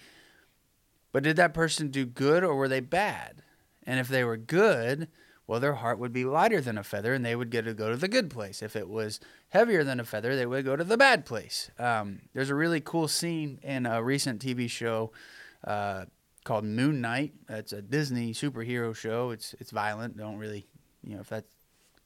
But 1.17 1.23
did 1.23 1.37
that 1.37 1.55
person 1.55 1.89
do 1.89 2.05
good 2.05 2.45
or 2.45 2.55
were 2.55 2.69
they 2.69 2.81
bad? 2.81 3.41
And 3.87 3.99
if 3.99 4.07
they 4.07 4.23
were 4.23 4.37
good, 4.37 5.09
well, 5.47 5.61
their 5.61 5.73
heart 5.73 5.99
would 5.99 6.13
be 6.13 6.27
lighter 6.27 6.61
than 6.61 6.77
a 6.77 6.85
feather 6.85 7.15
and 7.15 7.25
they 7.25 7.35
would 7.35 7.49
get 7.49 7.65
to 7.65 7.73
go 7.73 7.89
to 7.89 7.97
the 7.97 8.07
good 8.07 8.29
place. 8.29 8.61
If 8.61 8.77
it 8.77 8.87
was 8.87 9.19
heavier 9.49 9.83
than 9.83 9.99
a 9.99 10.05
feather, 10.05 10.37
they 10.37 10.45
would 10.45 10.67
go 10.67 10.77
to 10.77 10.85
the 10.85 10.99
bad 10.99 11.25
place. 11.25 11.71
Um, 11.79 12.21
there's 12.35 12.51
a 12.51 12.55
really 12.55 12.83
cool 12.83 13.09
scene 13.09 13.59
in 13.63 13.87
a 13.87 14.03
recent 14.03 14.45
TV 14.45 14.69
show 14.69 15.11
uh, 15.65 16.05
called 16.45 16.65
Moon 16.65 17.01
Knight. 17.01 17.33
It's 17.49 17.73
a 17.73 17.81
Disney 17.81 18.35
superhero 18.35 18.95
show. 18.95 19.31
It's 19.31 19.55
it's 19.59 19.71
violent. 19.71 20.19
Don't 20.19 20.37
really, 20.37 20.67
you 21.03 21.15
know, 21.15 21.23
if 21.23 21.31
that 21.31 21.47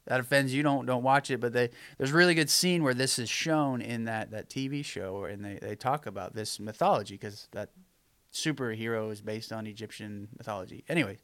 that 0.07 0.21
offends 0.21 0.55
you, 0.55 0.63
don't 0.63 0.87
don't 0.87 1.03
watch 1.03 1.33
it. 1.33 1.41
But 1.41 1.53
they, 1.53 1.71
there's 1.99 2.13
a 2.13 2.17
really 2.17 2.37
good 2.37 2.49
scene 2.49 2.85
where 2.85 2.95
this 2.95 3.19
is 3.19 3.29
shown 3.29 3.81
in 3.81 4.05
that 4.05 4.31
that 4.31 4.49
TV 4.49 4.85
show, 4.85 5.25
and 5.25 5.45
they, 5.45 5.59
they 5.61 5.75
talk 5.75 6.07
about 6.07 6.37
this 6.37 6.61
mythology 6.61 7.15
because 7.15 7.49
that 7.51 7.71
superhero 8.33 9.11
is 9.11 9.21
based 9.21 9.53
on 9.53 9.67
Egyptian 9.67 10.29
mythology. 10.39 10.85
Anyway, 10.89 11.19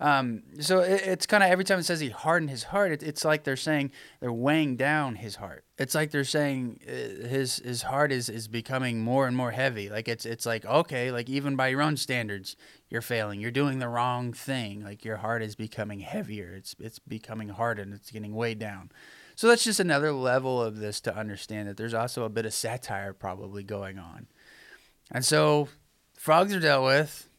um, 0.00 0.42
so 0.60 0.80
it, 0.80 1.02
it's 1.04 1.26
kind 1.26 1.42
of 1.42 1.50
every 1.50 1.64
time 1.64 1.78
it 1.78 1.84
says 1.84 2.00
he 2.00 2.10
hardened 2.10 2.50
his 2.50 2.64
heart, 2.64 2.92
it, 2.92 3.02
it's 3.02 3.24
like 3.24 3.44
they're 3.44 3.56
saying 3.56 3.92
they're 4.20 4.32
weighing 4.32 4.76
down 4.76 5.16
his 5.16 5.36
heart. 5.36 5.64
It's 5.78 5.94
like 5.94 6.10
they're 6.10 6.24
saying 6.24 6.80
uh, 6.86 7.28
his 7.28 7.56
his 7.58 7.82
heart 7.82 8.10
is 8.10 8.28
is 8.28 8.48
becoming 8.48 9.00
more 9.00 9.26
and 9.26 9.36
more 9.36 9.52
heavy. 9.52 9.88
Like 9.88 10.08
it's 10.08 10.26
it's 10.26 10.46
like 10.46 10.64
okay, 10.64 11.12
like 11.12 11.28
even 11.28 11.54
by 11.54 11.68
your 11.68 11.82
own 11.82 11.96
standards, 11.96 12.56
you're 12.88 13.02
failing. 13.02 13.40
You're 13.40 13.50
doing 13.50 13.78
the 13.78 13.88
wrong 13.88 14.32
thing. 14.32 14.82
Like 14.82 15.04
your 15.04 15.18
heart 15.18 15.42
is 15.42 15.54
becoming 15.54 16.00
heavier. 16.00 16.54
It's 16.54 16.74
it's 16.80 16.98
becoming 16.98 17.50
hardened. 17.50 17.94
It's 17.94 18.10
getting 18.10 18.34
weighed 18.34 18.58
down. 18.58 18.90
So 19.36 19.46
that's 19.46 19.62
just 19.62 19.78
another 19.78 20.12
level 20.12 20.60
of 20.60 20.78
this 20.78 21.00
to 21.02 21.16
understand 21.16 21.68
that 21.68 21.76
there's 21.76 21.94
also 21.94 22.24
a 22.24 22.28
bit 22.28 22.44
of 22.44 22.52
satire 22.52 23.12
probably 23.12 23.62
going 23.62 23.96
on. 23.96 24.26
And 25.12 25.24
so 25.24 25.68
frogs 26.28 26.54
are 26.54 26.60
dealt 26.60 26.84
with. 26.84 27.30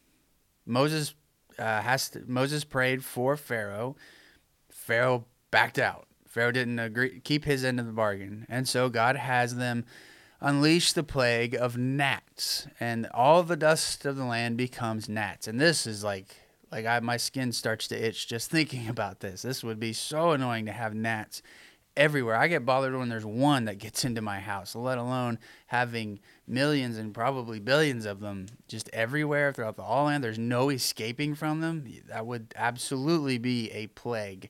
Moses 0.65 1.13
uh, 1.59 1.79
has 1.81 2.09
to, 2.09 2.23
Moses 2.25 2.63
prayed 2.63 3.05
for 3.05 3.37
Pharaoh. 3.37 3.95
Pharaoh 4.71 5.25
backed 5.51 5.77
out. 5.77 6.07
Pharaoh 6.27 6.51
didn't 6.51 6.79
agree 6.79 7.19
keep 7.19 7.45
his 7.45 7.63
end 7.63 7.79
of 7.79 7.85
the 7.85 7.91
bargain, 7.91 8.47
and 8.49 8.67
so 8.67 8.89
God 8.89 9.15
has 9.15 9.57
them 9.57 9.85
unleash 10.41 10.93
the 10.93 11.03
plague 11.03 11.53
of 11.53 11.77
gnats, 11.77 12.65
and 12.79 13.05
all 13.13 13.43
the 13.43 13.55
dust 13.55 14.07
of 14.07 14.15
the 14.15 14.25
land 14.25 14.57
becomes 14.57 15.07
gnats. 15.07 15.47
And 15.47 15.61
this 15.61 15.85
is 15.85 16.03
like 16.03 16.37
like 16.71 16.87
I, 16.87 16.99
my 16.99 17.17
skin 17.17 17.51
starts 17.51 17.87
to 17.89 18.07
itch 18.07 18.27
just 18.27 18.49
thinking 18.51 18.89
about 18.89 19.19
this. 19.19 19.43
This 19.43 19.63
would 19.63 19.79
be 19.79 19.93
so 19.93 20.31
annoying 20.31 20.65
to 20.65 20.71
have 20.71 20.95
gnats 20.95 21.43
everywhere. 21.99 22.35
I 22.35 22.47
get 22.47 22.65
bothered 22.65 22.95
when 22.95 23.09
there's 23.09 23.25
one 23.25 23.65
that 23.65 23.77
gets 23.77 24.05
into 24.05 24.21
my 24.21 24.39
house, 24.39 24.73
let 24.73 24.97
alone 24.97 25.37
having 25.67 26.21
millions 26.47 26.97
and 26.97 27.13
probably 27.13 27.59
billions 27.59 28.05
of 28.05 28.21
them 28.21 28.47
just 28.69 28.89
everywhere 28.93 29.51
throughout 29.51 29.75
the 29.75 29.83
all 29.83 30.05
land. 30.05 30.23
There's 30.23 30.39
no 30.39 30.69
escaping 30.69 31.35
from 31.35 31.59
them. 31.59 31.85
That 32.07 32.25
would 32.25 32.53
absolutely 32.55 33.37
be 33.37 33.69
a 33.71 33.87
plague. 33.87 34.49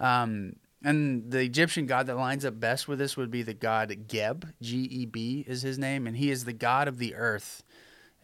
Um, 0.00 0.56
and 0.82 1.30
the 1.30 1.40
Egyptian 1.40 1.86
god 1.86 2.06
that 2.06 2.16
lines 2.16 2.44
up 2.44 2.58
best 2.58 2.88
with 2.88 2.98
this 2.98 3.16
would 3.16 3.30
be 3.30 3.42
the 3.42 3.54
god 3.54 4.08
Geb, 4.08 4.54
G 4.62 4.78
E 4.78 5.04
B 5.06 5.44
is 5.46 5.62
his 5.62 5.78
name, 5.78 6.06
and 6.06 6.16
he 6.16 6.30
is 6.30 6.44
the 6.44 6.52
god 6.52 6.88
of 6.88 6.98
the 6.98 7.14
earth, 7.14 7.62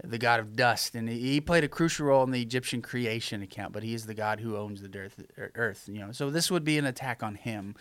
the 0.03 0.19
god 0.19 0.41
of 0.41 0.57
dust. 0.57 0.95
And 0.95 1.09
he 1.09 1.41
played 1.41 1.65
a 1.65 1.69
crucial 1.69 2.07
role 2.07 2.25
in 2.25 2.31
the 2.31 2.41
Egyptian 2.41 2.81
creation 2.81 3.43
account, 3.43 3.73
but 3.73 3.83
he 3.83 3.93
is 3.93 4.07
the 4.07 4.15
god 4.15 4.41
who 4.41 4.57
owns 4.57 4.81
the 4.81 5.11
earth 5.55 5.89
you 5.89 6.01
know, 6.01 6.13
so 6.13 6.31
this 6.31 6.51
would 6.51 6.65
be 6.65 6.79
an 6.79 6.87
attack 6.87 7.23
on 7.23 7.35
him. 7.35 7.75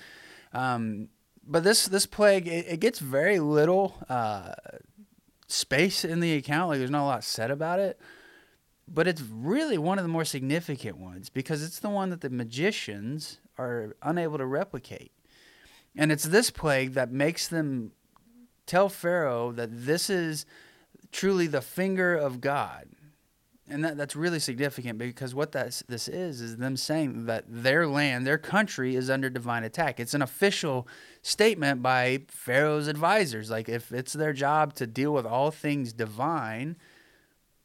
Um, 0.53 1.09
but 1.45 1.63
this 1.63 1.85
this 1.85 2.05
plague 2.05 2.47
it, 2.47 2.65
it 2.67 2.79
gets 2.79 2.99
very 2.99 3.39
little 3.39 3.95
uh, 4.09 4.53
space 5.47 6.05
in 6.05 6.19
the 6.19 6.33
account. 6.35 6.69
Like 6.69 6.79
there's 6.79 6.91
not 6.91 7.03
a 7.03 7.05
lot 7.05 7.23
said 7.23 7.51
about 7.51 7.79
it, 7.79 7.99
but 8.87 9.07
it's 9.07 9.21
really 9.21 9.77
one 9.77 9.97
of 9.97 10.03
the 10.03 10.09
more 10.09 10.25
significant 10.25 10.97
ones 10.97 11.29
because 11.29 11.63
it's 11.63 11.79
the 11.79 11.89
one 11.89 12.09
that 12.09 12.21
the 12.21 12.29
magicians 12.29 13.39
are 13.57 13.95
unable 14.01 14.37
to 14.37 14.45
replicate, 14.45 15.11
and 15.95 16.11
it's 16.11 16.25
this 16.25 16.49
plague 16.49 16.93
that 16.93 17.11
makes 17.11 17.47
them 17.47 17.91
tell 18.65 18.89
Pharaoh 18.89 19.51
that 19.51 19.69
this 19.85 20.09
is 20.09 20.45
truly 21.11 21.47
the 21.47 21.61
finger 21.61 22.15
of 22.15 22.39
God 22.39 22.87
and 23.71 23.85
that, 23.85 23.97
that's 23.97 24.15
really 24.15 24.39
significant 24.39 24.97
because 24.99 25.33
what 25.33 25.53
that 25.53 25.81
this 25.87 26.07
is 26.07 26.41
is 26.41 26.57
them 26.57 26.75
saying 26.75 27.25
that 27.25 27.45
their 27.47 27.87
land, 27.87 28.27
their 28.27 28.37
country 28.37 28.95
is 28.95 29.09
under 29.09 29.29
divine 29.29 29.63
attack. 29.63 29.99
It's 29.99 30.13
an 30.13 30.21
official 30.21 30.87
statement 31.21 31.81
by 31.81 32.23
Pharaoh's 32.27 32.87
advisors. 32.87 33.49
Like 33.49 33.69
if 33.69 33.91
it's 33.91 34.13
their 34.13 34.33
job 34.33 34.73
to 34.75 34.85
deal 34.85 35.13
with 35.13 35.25
all 35.25 35.51
things 35.51 35.93
divine, 35.93 36.75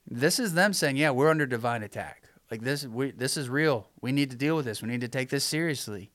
this 0.08 0.38
is 0.38 0.54
them 0.54 0.72
saying, 0.72 0.96
"Yeah, 0.96 1.10
we're 1.10 1.30
under 1.30 1.46
divine 1.46 1.82
attack. 1.82 2.24
Like 2.50 2.62
this, 2.62 2.86
we 2.86 3.10
this 3.10 3.36
is 3.36 3.48
real. 3.48 3.88
We 4.00 4.12
need 4.12 4.30
to 4.30 4.36
deal 4.36 4.56
with 4.56 4.64
this. 4.64 4.80
We 4.80 4.88
need 4.88 5.00
to 5.00 5.08
take 5.08 5.30
this 5.30 5.44
seriously." 5.44 6.10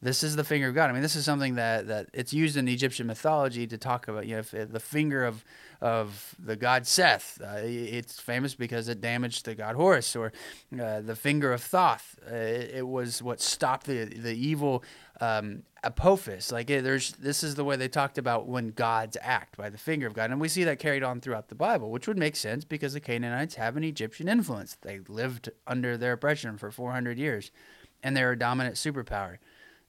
This 0.00 0.22
is 0.22 0.36
the 0.36 0.44
finger 0.44 0.68
of 0.68 0.74
God. 0.76 0.90
I 0.90 0.92
mean, 0.92 1.02
this 1.02 1.16
is 1.16 1.24
something 1.24 1.56
that, 1.56 1.88
that 1.88 2.06
it's 2.12 2.32
used 2.32 2.56
in 2.56 2.68
Egyptian 2.68 3.08
mythology 3.08 3.66
to 3.66 3.76
talk 3.76 4.06
about. 4.06 4.26
You 4.26 4.34
know, 4.34 4.40
if, 4.40 4.54
if 4.54 4.70
the 4.70 4.80
finger 4.80 5.24
of 5.24 5.44
of 5.80 6.34
the 6.38 6.56
god 6.56 6.86
Seth. 6.86 7.40
Uh, 7.42 7.60
it's 7.62 8.18
famous 8.18 8.54
because 8.54 8.88
it 8.88 9.00
damaged 9.00 9.44
the 9.44 9.54
god 9.54 9.76
Horus, 9.76 10.16
or 10.16 10.32
uh, 10.80 11.00
the 11.00 11.14
finger 11.14 11.52
of 11.52 11.62
Thoth. 11.62 12.18
Uh, 12.26 12.34
it, 12.34 12.70
it, 12.76 12.86
was 12.86 13.22
what 13.22 13.40
stopped 13.40 13.86
the 13.86 14.04
the 14.04 14.34
evil 14.34 14.82
um, 15.20 15.62
Apophis. 15.84 16.50
Like 16.50 16.66
there's 16.66 17.12
this 17.12 17.44
is 17.44 17.54
the 17.54 17.64
way 17.64 17.76
they 17.76 17.88
talked 17.88 18.18
about 18.18 18.48
when 18.48 18.68
gods 18.68 19.16
act 19.20 19.56
by 19.56 19.70
the 19.70 19.78
finger 19.78 20.06
of 20.06 20.14
God, 20.14 20.30
and 20.30 20.40
we 20.40 20.48
see 20.48 20.64
that 20.64 20.78
carried 20.78 21.04
on 21.04 21.20
throughout 21.20 21.48
the 21.48 21.54
Bible, 21.54 21.90
which 21.90 22.08
would 22.08 22.18
make 22.18 22.34
sense 22.34 22.64
because 22.64 22.92
the 22.92 23.00
Canaanites 23.00 23.54
have 23.54 23.76
an 23.76 23.84
Egyptian 23.84 24.28
influence. 24.28 24.76
They 24.80 25.00
lived 25.08 25.50
under 25.66 25.96
their 25.96 26.14
oppression 26.14 26.58
for 26.58 26.70
400 26.70 27.18
years, 27.18 27.52
and 28.02 28.16
they're 28.16 28.32
a 28.32 28.38
dominant 28.38 28.74
superpower. 28.76 29.38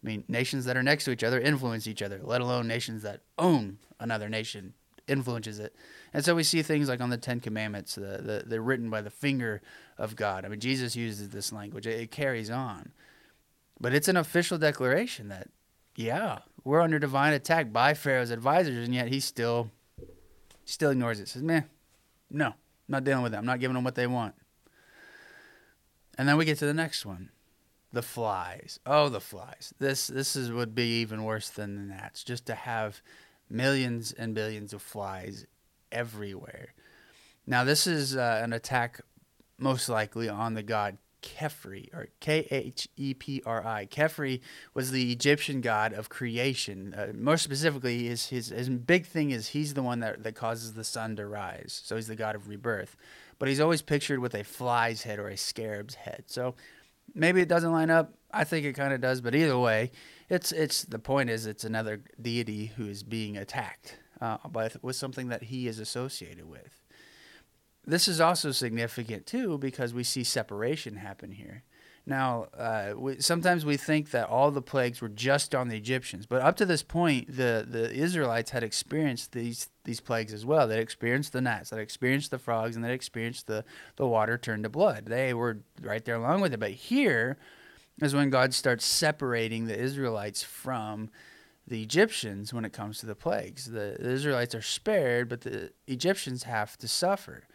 I 0.04 0.08
mean, 0.08 0.24
nations 0.28 0.66
that 0.66 0.78
are 0.78 0.84
next 0.84 1.06
to 1.06 1.12
each 1.12 1.24
other 1.24 1.40
influence 1.40 1.88
each 1.88 2.02
other, 2.02 2.20
let 2.24 2.42
alone 2.42 2.68
nations 2.68 3.04
that 3.04 3.22
own 3.38 3.80
another 4.00 4.30
nation 4.30 4.74
influences 5.08 5.60
it. 5.60 5.76
And 6.14 6.24
so 6.24 6.36
we 6.36 6.44
see 6.44 6.62
things 6.62 6.88
like 6.88 7.02
on 7.02 7.10
the 7.10 7.18
Ten 7.18 7.40
Commandments, 7.40 7.96
the, 7.96 8.02
the, 8.02 8.44
they're 8.46 8.62
written 8.62 8.90
by 8.90 9.02
the 9.02 9.10
finger 9.10 9.62
of 9.98 10.16
God. 10.16 10.46
I 10.46 10.48
mean, 10.48 10.60
Jesus 10.60 10.96
uses 10.96 11.30
this 11.30 11.52
language, 11.52 11.86
it, 11.86 12.00
it 12.00 12.12
carries 12.12 12.50
on. 12.50 12.92
But 13.80 13.94
it's 13.94 14.08
an 14.08 14.18
official 14.18 14.58
declaration 14.58 15.30
that, 15.30 15.50
yeah, 15.96 16.40
we're 16.64 16.82
under 16.82 17.00
divine 17.00 17.34
attack 17.34 17.72
by 17.72 17.94
Pharaoh's 17.94 18.30
advisors, 18.30 18.86
and 18.86 18.94
yet 18.94 19.08
he 19.08 19.20
still 19.20 19.72
still 20.66 20.92
ignores 20.92 21.20
it. 21.20 21.28
Says, 21.28 21.42
"Man, 21.42 21.66
no, 22.30 22.48
I'm 22.48 22.54
not 22.88 23.04
dealing 23.04 23.24
with 23.24 23.34
it. 23.34 23.38
I'm 23.38 23.46
not 23.46 23.60
giving 23.60 23.74
them 23.74 23.84
what 23.84 23.96
they 23.96 24.08
want." 24.08 24.36
And 26.18 26.28
then 26.28 26.38
we 26.38 26.46
get 26.46 26.58
to 26.60 26.66
the 26.66 26.74
next 26.74 27.06
one, 27.06 27.32
the 27.92 28.02
flies. 28.02 28.80
Oh, 28.86 29.10
the 29.10 29.22
flies. 29.22 29.74
This 29.80 30.08
this 30.08 30.36
is 30.36 30.52
would 30.52 30.76
be 30.76 31.02
even 31.02 31.24
worse 31.24 31.50
than 31.50 31.76
the 31.76 31.94
gnats. 31.94 32.24
Just 32.24 32.46
to 32.48 32.56
have 32.56 33.02
millions 33.50 34.12
and 34.12 34.36
billions 34.36 34.74
of 34.74 34.82
flies 34.82 35.46
everywhere. 35.92 36.74
Now, 37.48 37.64
this 37.64 37.88
is 37.88 38.16
uh, 38.16 38.42
an 38.44 38.54
attack 38.54 39.02
most 39.58 39.90
likely 39.90 40.30
on 40.30 40.54
the 40.54 40.64
god 40.64 40.98
Khepri, 41.22 41.94
or 41.94 42.08
K 42.20 42.48
H 42.50 42.88
E 42.96 43.14
P 43.14 43.42
R 43.46 43.66
I. 43.66 43.86
Khepri 43.88 44.40
was 44.74 44.92
the 44.92 45.12
Egyptian 45.12 45.60
god 45.60 45.92
of 45.94 46.10
creation. 46.10 46.94
Uh, 46.94 47.12
more 47.14 47.38
specifically, 47.38 48.08
his, 48.08 48.28
his, 48.28 48.50
his 48.50 48.70
big 48.70 49.06
thing 49.06 49.32
is 49.32 49.50
he's 49.50 49.74
the 49.74 49.84
one 49.84 50.00
that, 50.00 50.24
that 50.24 50.36
causes 50.36 50.74
the 50.74 50.84
sun 50.84 51.16
to 51.18 51.26
rise. 51.26 51.82
So 51.84 51.96
he's 51.96 52.08
the 52.08 52.16
god 52.16 52.36
of 52.36 52.48
rebirth. 52.48 52.96
But 53.38 53.50
he's 53.50 53.60
always 53.60 53.82
pictured 53.82 54.20
with 54.20 54.36
a 54.36 54.44
fly's 54.44 55.04
head 55.04 55.20
or 55.20 55.28
a 55.28 55.38
scarab's 55.38 55.96
head. 55.96 56.26
So 56.28 56.56
maybe 57.14 57.42
it 57.42 57.50
doesn't 57.50 57.72
line 57.72 57.90
up. 57.90 58.14
I 58.32 58.44
think 58.44 58.66
it 58.66 58.74
kind 58.74 58.94
of 58.94 59.02
does. 59.02 59.22
But 59.22 59.36
either 59.36 59.58
way, 59.58 59.92
it's 60.30 60.52
it's 60.52 60.84
the 60.84 61.00
point 61.00 61.30
is 61.30 61.46
it's 61.46 61.64
another 61.64 62.02
deity 62.22 62.68
who 62.78 62.88
is 62.88 63.04
being 63.04 63.38
attacked 63.38 63.98
uh, 64.22 64.38
by, 64.50 64.70
with 64.82 64.96
something 64.96 65.30
that 65.30 65.44
he 65.44 65.68
is 65.68 65.80
associated 65.80 66.48
with 66.50 66.80
this 67.90 68.08
is 68.08 68.22
also 68.22 68.52
significant 68.52 69.26
too 69.26 69.58
because 69.58 69.94
we 69.94 70.04
see 70.04 70.24
separation 70.24 70.98
happen 70.98 71.32
here. 71.32 71.64
Now, 72.06 72.48
uh, 72.58 72.94
we, 72.98 73.20
sometimes 73.20 73.66
we 73.66 73.78
think 73.78 74.12
that 74.12 74.28
all 74.30 74.52
the 74.52 74.62
plagues 74.62 75.02
were 75.02 75.10
just 75.10 75.54
on 75.54 75.68
the 75.70 75.78
Egyptians, 75.78 76.26
but 76.26 76.42
up 76.42 76.56
to 76.58 76.66
this 76.66 76.82
point, 76.82 77.36
the, 77.36 77.66
the 77.68 77.92
Israelites 77.92 78.52
had 78.52 78.64
experienced 78.64 79.32
these 79.32 79.70
these 79.86 80.00
plagues 80.00 80.34
as 80.34 80.46
well. 80.46 80.68
They 80.68 80.82
experienced 80.82 81.34
the 81.34 81.42
gnats, 81.42 81.72
they 81.72 81.82
experienced 81.82 82.30
the 82.30 82.38
frogs, 82.38 82.76
and 82.76 82.86
they 82.86 82.94
experienced 82.94 83.48
the, 83.48 83.66
the 83.96 84.06
water 84.06 84.38
turned 84.38 84.64
to 84.64 84.70
blood. 84.70 85.08
They 85.08 85.34
were 85.34 85.60
right 85.82 86.06
there 86.06 86.16
along 86.16 86.42
with 86.42 86.54
it. 86.54 86.60
But 86.60 86.72
here 86.72 87.38
is 88.00 88.14
when 88.14 88.30
God 88.30 88.54
starts 88.54 88.86
separating 88.86 89.66
the 89.66 89.78
Israelites 89.78 90.44
from 90.44 91.10
the 91.68 91.82
Egyptians 91.82 92.54
when 92.54 92.66
it 92.66 92.74
comes 92.74 93.00
to 93.00 93.06
the 93.06 93.16
plagues. 93.16 93.66
The, 93.66 93.98
the 94.00 94.12
Israelites 94.12 94.56
are 94.56 94.62
spared, 94.62 95.30
but 95.30 95.42
the 95.42 95.72
Egyptians 95.88 96.44
have 96.44 96.78
to 96.78 96.88
suffer. 96.88 97.48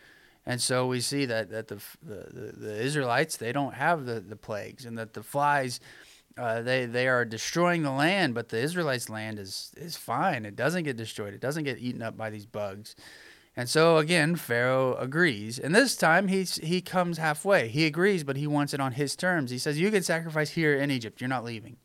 And 0.46 0.60
so 0.60 0.86
we 0.86 1.00
see 1.00 1.24
that, 1.26 1.50
that 1.50 1.68
the, 1.68 1.80
the, 2.02 2.52
the 2.56 2.80
Israelites, 2.82 3.36
they 3.36 3.52
don't 3.52 3.74
have 3.74 4.04
the, 4.04 4.20
the 4.20 4.36
plagues, 4.36 4.84
and 4.84 4.98
that 4.98 5.14
the 5.14 5.22
flies, 5.22 5.80
uh, 6.36 6.60
they, 6.60 6.84
they 6.86 7.08
are 7.08 7.24
destroying 7.24 7.82
the 7.82 7.90
land, 7.90 8.34
but 8.34 8.50
the 8.50 8.58
Israelites' 8.58 9.08
land 9.08 9.38
is, 9.38 9.72
is 9.76 9.96
fine. 9.96 10.44
It 10.44 10.56
doesn't 10.56 10.84
get 10.84 10.96
destroyed, 10.96 11.32
it 11.34 11.40
doesn't 11.40 11.64
get 11.64 11.78
eaten 11.78 12.02
up 12.02 12.16
by 12.16 12.30
these 12.30 12.46
bugs. 12.46 12.94
And 13.56 13.68
so 13.68 13.98
again, 13.98 14.34
Pharaoh 14.34 14.96
agrees. 14.96 15.58
And 15.58 15.74
this 15.74 15.96
time 15.96 16.28
he's, 16.28 16.56
he 16.56 16.80
comes 16.80 17.18
halfway. 17.18 17.68
He 17.68 17.86
agrees, 17.86 18.24
but 18.24 18.36
he 18.36 18.48
wants 18.48 18.74
it 18.74 18.80
on 18.80 18.92
his 18.92 19.14
terms. 19.14 19.50
He 19.50 19.58
says, 19.58 19.78
You 19.78 19.90
can 19.90 20.02
sacrifice 20.02 20.50
here 20.50 20.74
in 20.74 20.90
Egypt, 20.90 21.20
you're 21.20 21.28
not 21.28 21.44
leaving. 21.44 21.76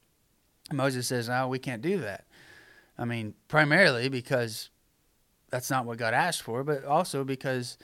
And 0.69 0.77
Moses 0.77 1.07
says, 1.07 1.29
No, 1.29 1.47
we 1.47 1.59
can't 1.59 1.81
do 1.81 1.99
that. 1.99 2.25
I 2.97 3.05
mean, 3.05 3.35
primarily 3.47 4.09
because 4.09 4.69
that's 5.49 5.69
not 5.69 5.85
what 5.85 5.97
God 5.97 6.13
asked 6.13 6.41
for, 6.41 6.63
but 6.63 6.83
also 6.85 7.23
because 7.23 7.77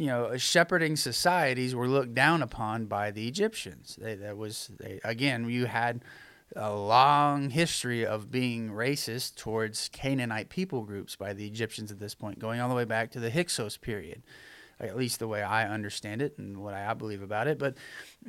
you 0.00 0.06
know, 0.06 0.34
shepherding 0.38 0.96
societies 0.96 1.74
were 1.74 1.86
looked 1.86 2.14
down 2.14 2.40
upon 2.40 2.86
by 2.86 3.10
the 3.10 3.28
Egyptians. 3.28 3.98
They, 4.00 4.14
that 4.14 4.34
was 4.34 4.70
they, 4.80 4.98
again, 5.04 5.50
you 5.50 5.66
had 5.66 6.02
a 6.56 6.72
long 6.74 7.50
history 7.50 8.06
of 8.06 8.30
being 8.30 8.70
racist 8.70 9.34
towards 9.34 9.90
Canaanite 9.90 10.48
people 10.48 10.84
groups 10.84 11.16
by 11.16 11.34
the 11.34 11.46
Egyptians 11.46 11.92
at 11.92 11.98
this 11.98 12.14
point, 12.14 12.38
going 12.38 12.60
all 12.60 12.70
the 12.70 12.74
way 12.74 12.86
back 12.86 13.10
to 13.10 13.20
the 13.20 13.30
Hyksos 13.30 13.76
period, 13.76 14.22
at 14.80 14.96
least 14.96 15.18
the 15.18 15.28
way 15.28 15.42
I 15.42 15.68
understand 15.68 16.22
it 16.22 16.38
and 16.38 16.56
what 16.62 16.72
I 16.72 16.94
believe 16.94 17.20
about 17.20 17.46
it. 17.46 17.58
But 17.58 17.76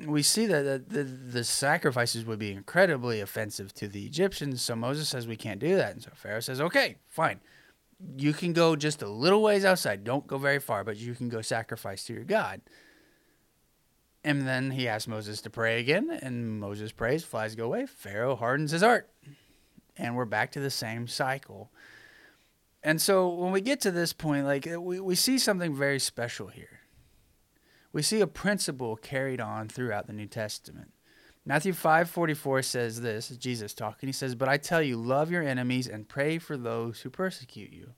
we 0.06 0.24
see 0.24 0.46
that 0.48 0.64
the, 0.64 1.04
the, 1.04 1.04
the 1.06 1.44
sacrifices 1.46 2.26
would 2.26 2.40
be 2.40 2.52
incredibly 2.52 3.22
offensive 3.22 3.74
to 3.76 3.88
the 3.88 4.06
Egyptians. 4.06 4.62
So 4.62 4.76
Moses 4.76 5.08
says 5.08 5.26
we 5.26 5.38
can't 5.38 5.62
do 5.62 5.78
that, 5.78 5.94
and 5.94 6.04
so 6.04 6.12
Pharaoh 6.16 6.42
says, 6.42 6.60
"Okay, 6.60 6.98
fine." 7.08 7.40
You 8.18 8.34
can 8.34 8.54
go 8.54 8.76
just 8.76 9.02
a 9.02 9.10
little 9.10 9.42
ways 9.42 9.66
outside. 9.66 10.04
Don't 10.04 10.28
go 10.28 10.38
very 10.38 10.60
far, 10.60 10.84
but 10.84 10.98
you 10.98 11.14
can 11.16 11.30
go 11.30 11.42
sacrifice 11.42 12.04
to 12.06 12.14
your 12.14 12.24
God. 12.24 12.62
And 14.24 14.48
then 14.48 14.72
he 14.72 14.88
asks 14.88 15.08
Moses 15.08 15.42
to 15.42 15.50
pray 15.50 15.80
again, 15.80 16.12
and 16.22 16.60
Moses 16.60 16.92
prays, 16.92 17.24
flies 17.24 17.56
go 17.56 17.66
away. 17.66 17.88
Pharaoh 17.88 18.36
hardens 18.36 18.72
his 18.72 18.84
heart. 18.84 19.10
And 19.98 20.16
we're 20.16 20.26
back 20.26 20.52
to 20.52 20.60
the 20.60 20.70
same 20.70 21.08
cycle. 21.08 21.72
And 22.84 23.02
so 23.02 23.30
when 23.30 23.52
we 23.52 23.62
get 23.62 23.82
to 23.82 23.92
this 23.92 24.14
point, 24.14 24.46
like 24.46 24.68
uh, 24.72 24.80
we, 24.80 25.00
we 25.00 25.16
see 25.16 25.38
something 25.38 25.76
very 25.76 26.00
special 26.00 26.48
here. 26.48 26.82
We 27.94 28.02
see 28.02 28.22
a 28.22 28.28
principle 28.28 28.96
carried 28.96 29.42
on 29.42 29.68
throughout 29.68 30.08
the 30.08 30.14
New 30.14 30.28
Testament. 30.28 30.94
Matthew 31.44 31.74
5:44 31.74 32.62
says 32.64 33.02
this, 33.02 33.30
Jesus 33.30 33.74
talking. 33.74 34.08
He 34.08 34.14
says, 34.14 34.36
"But 34.36 34.48
I 34.48 34.58
tell 34.58 34.82
you, 34.82 34.96
love 34.96 35.32
your 35.32 35.42
enemies 35.42 35.88
and 35.88 36.08
pray 36.08 36.38
for 36.38 36.56
those 36.56 37.02
who 37.02 37.10
persecute 37.10 37.72
you." 37.72 37.94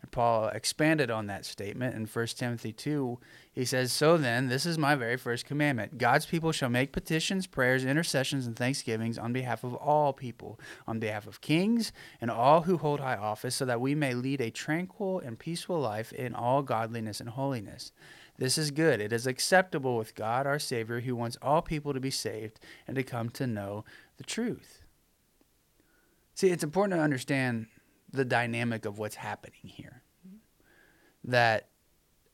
And 0.00 0.10
Paul 0.10 0.48
expanded 0.48 1.10
on 1.10 1.26
that 1.26 1.44
statement 1.44 1.94
in 1.94 2.06
1 2.06 2.38
Timothy 2.38 2.72
2. 2.72 3.20
He 3.52 3.66
says, 3.66 3.92
"So 3.92 4.16
then, 4.16 4.48
this 4.48 4.64
is 4.64 4.78
my 4.78 4.94
very 4.94 5.18
first 5.18 5.44
commandment. 5.44 5.98
God's 5.98 6.24
people 6.24 6.52
shall 6.52 6.70
make 6.70 6.90
petitions, 6.90 7.46
prayers, 7.46 7.84
intercessions, 7.84 8.46
and 8.46 8.56
thanksgivings 8.56 9.18
on 9.18 9.34
behalf 9.34 9.62
of 9.62 9.74
all 9.74 10.14
people, 10.14 10.58
on 10.88 11.00
behalf 11.00 11.26
of 11.26 11.42
kings 11.42 11.92
and 12.18 12.30
all 12.30 12.62
who 12.62 12.78
hold 12.78 13.00
high 13.00 13.16
office, 13.16 13.54
so 13.54 13.66
that 13.66 13.82
we 13.82 13.94
may 13.94 14.14
lead 14.14 14.40
a 14.40 14.50
tranquil 14.50 15.20
and 15.20 15.38
peaceful 15.38 15.78
life 15.78 16.14
in 16.14 16.34
all 16.34 16.62
godliness 16.62 17.20
and 17.20 17.28
holiness." 17.28 17.92
This 18.40 18.56
is 18.56 18.70
good. 18.70 19.02
It 19.02 19.12
is 19.12 19.26
acceptable 19.26 19.98
with 19.98 20.14
God 20.14 20.46
our 20.46 20.58
Savior, 20.58 21.00
who 21.00 21.14
wants 21.14 21.36
all 21.42 21.60
people 21.60 21.92
to 21.92 22.00
be 22.00 22.10
saved 22.10 22.58
and 22.88 22.96
to 22.96 23.02
come 23.02 23.28
to 23.30 23.46
know 23.46 23.84
the 24.16 24.24
truth. 24.24 24.82
See, 26.34 26.48
it's 26.48 26.64
important 26.64 26.98
to 26.98 27.04
understand 27.04 27.66
the 28.10 28.24
dynamic 28.24 28.86
of 28.86 28.98
what's 28.98 29.16
happening 29.16 29.60
here. 29.62 30.02
That 31.22 31.68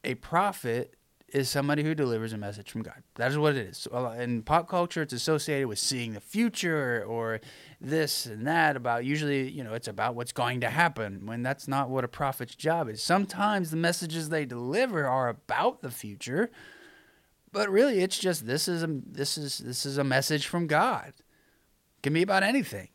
a 0.05 0.15
prophet 0.15 0.95
is 1.33 1.49
somebody 1.49 1.83
who 1.83 1.93
delivers 1.93 2.33
a 2.33 2.39
message 2.39 2.71
from 2.71 2.83
God. 2.83 3.03
That 3.17 3.33
is 3.33 3.39
what 3.39 3.57
it 3.57 3.67
is. 3.67 3.79
So, 3.79 4.11
in 4.11 4.43
pop 4.43 4.69
culture, 4.69 5.03
it's 5.03 5.13
associated 5.13 5.67
with 5.67 5.81
seeing 5.81 6.13
the 6.13 6.21
future 6.21 7.05
or 7.05 7.41
this 7.87 8.27
and 8.27 8.47
that 8.47 8.77
about 8.77 9.05
usually, 9.05 9.51
you 9.51 9.65
know, 9.65 9.75
it's 9.75 9.89
about 9.89 10.15
what's 10.15 10.33
going 10.33 10.61
to 10.61 10.71
happen 10.71 11.27
when 11.27 11.43
that's 11.43 11.69
not 11.69 11.89
what 11.89 12.05
a 12.05 12.09
prophet's 12.09 12.55
job 12.55 12.89
is. 12.89 13.03
Sometimes 13.03 13.71
the 13.71 13.77
messages 13.77 14.29
they 14.29 14.45
deliver 14.45 15.07
are 15.07 15.29
about 15.29 15.83
the 15.83 15.91
future, 15.91 16.51
but 17.53 17.71
really 17.71 18.01
it's 18.01 18.19
just 18.19 18.47
this 18.47 18.69
is 18.69 18.83
a 18.83 18.89
this 18.89 19.39
is 19.39 19.59
this 19.59 19.87
is 19.87 19.99
a 19.99 20.05
message 20.05 20.47
from 20.47 20.67
God. 20.67 21.13
It 21.17 22.03
can 22.03 22.13
be 22.13 22.23
about 22.23 22.43
anything. 22.43 22.89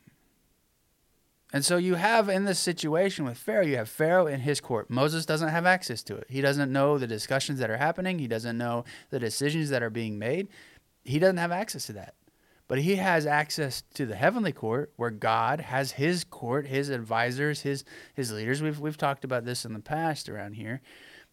And 1.53 1.65
so 1.65 1.75
you 1.77 1.95
have 1.95 2.29
in 2.29 2.45
this 2.45 2.59
situation 2.59 3.25
with 3.25 3.37
Pharaoh, 3.37 3.65
you 3.65 3.75
have 3.75 3.89
Pharaoh 3.89 4.27
in 4.27 4.39
his 4.41 4.61
court. 4.61 4.89
Moses 4.89 5.25
doesn't 5.25 5.49
have 5.49 5.65
access 5.65 6.01
to 6.03 6.15
it. 6.15 6.27
He 6.29 6.39
doesn't 6.39 6.71
know 6.71 6.97
the 6.97 7.07
discussions 7.07 7.59
that 7.59 7.69
are 7.69 7.77
happening. 7.77 8.19
He 8.19 8.27
doesn't 8.27 8.57
know 8.57 8.85
the 9.09 9.19
decisions 9.19 9.69
that 9.69 9.83
are 9.83 9.89
being 9.89 10.17
made. 10.17 10.47
He 11.03 11.19
doesn't 11.19 11.37
have 11.37 11.51
access 11.51 11.87
to 11.87 11.93
that. 11.93 12.15
But 12.71 12.79
he 12.79 12.95
has 12.95 13.25
access 13.25 13.83
to 13.95 14.05
the 14.05 14.15
heavenly 14.15 14.53
court 14.53 14.93
where 14.95 15.09
God 15.09 15.59
has 15.59 15.91
his 15.91 16.23
court, 16.23 16.67
his 16.67 16.87
advisors, 16.87 17.63
his 17.63 17.83
his 18.13 18.31
leaders. 18.31 18.61
We've 18.61 18.79
we've 18.79 18.95
talked 18.95 19.25
about 19.25 19.43
this 19.43 19.65
in 19.65 19.73
the 19.73 19.81
past 19.81 20.29
around 20.29 20.53
here 20.53 20.79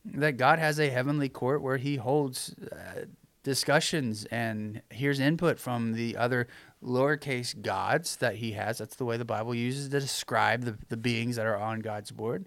that 0.04 0.36
God 0.36 0.58
has 0.58 0.80
a 0.80 0.90
heavenly 0.90 1.28
court 1.28 1.62
where 1.62 1.76
he 1.76 1.94
holds 1.94 2.56
uh, 2.72 3.04
discussions 3.44 4.24
and 4.32 4.82
hears 4.90 5.20
input 5.20 5.60
from 5.60 5.92
the 5.92 6.16
other 6.16 6.48
lowercase 6.82 7.62
gods 7.62 8.16
that 8.16 8.34
he 8.34 8.50
has. 8.50 8.78
That's 8.78 8.96
the 8.96 9.04
way 9.04 9.16
the 9.16 9.24
Bible 9.24 9.54
uses 9.54 9.90
to 9.90 10.00
describe 10.00 10.64
the, 10.64 10.76
the 10.88 10.96
beings 10.96 11.36
that 11.36 11.46
are 11.46 11.56
on 11.56 11.78
God's 11.78 12.10
board. 12.10 12.46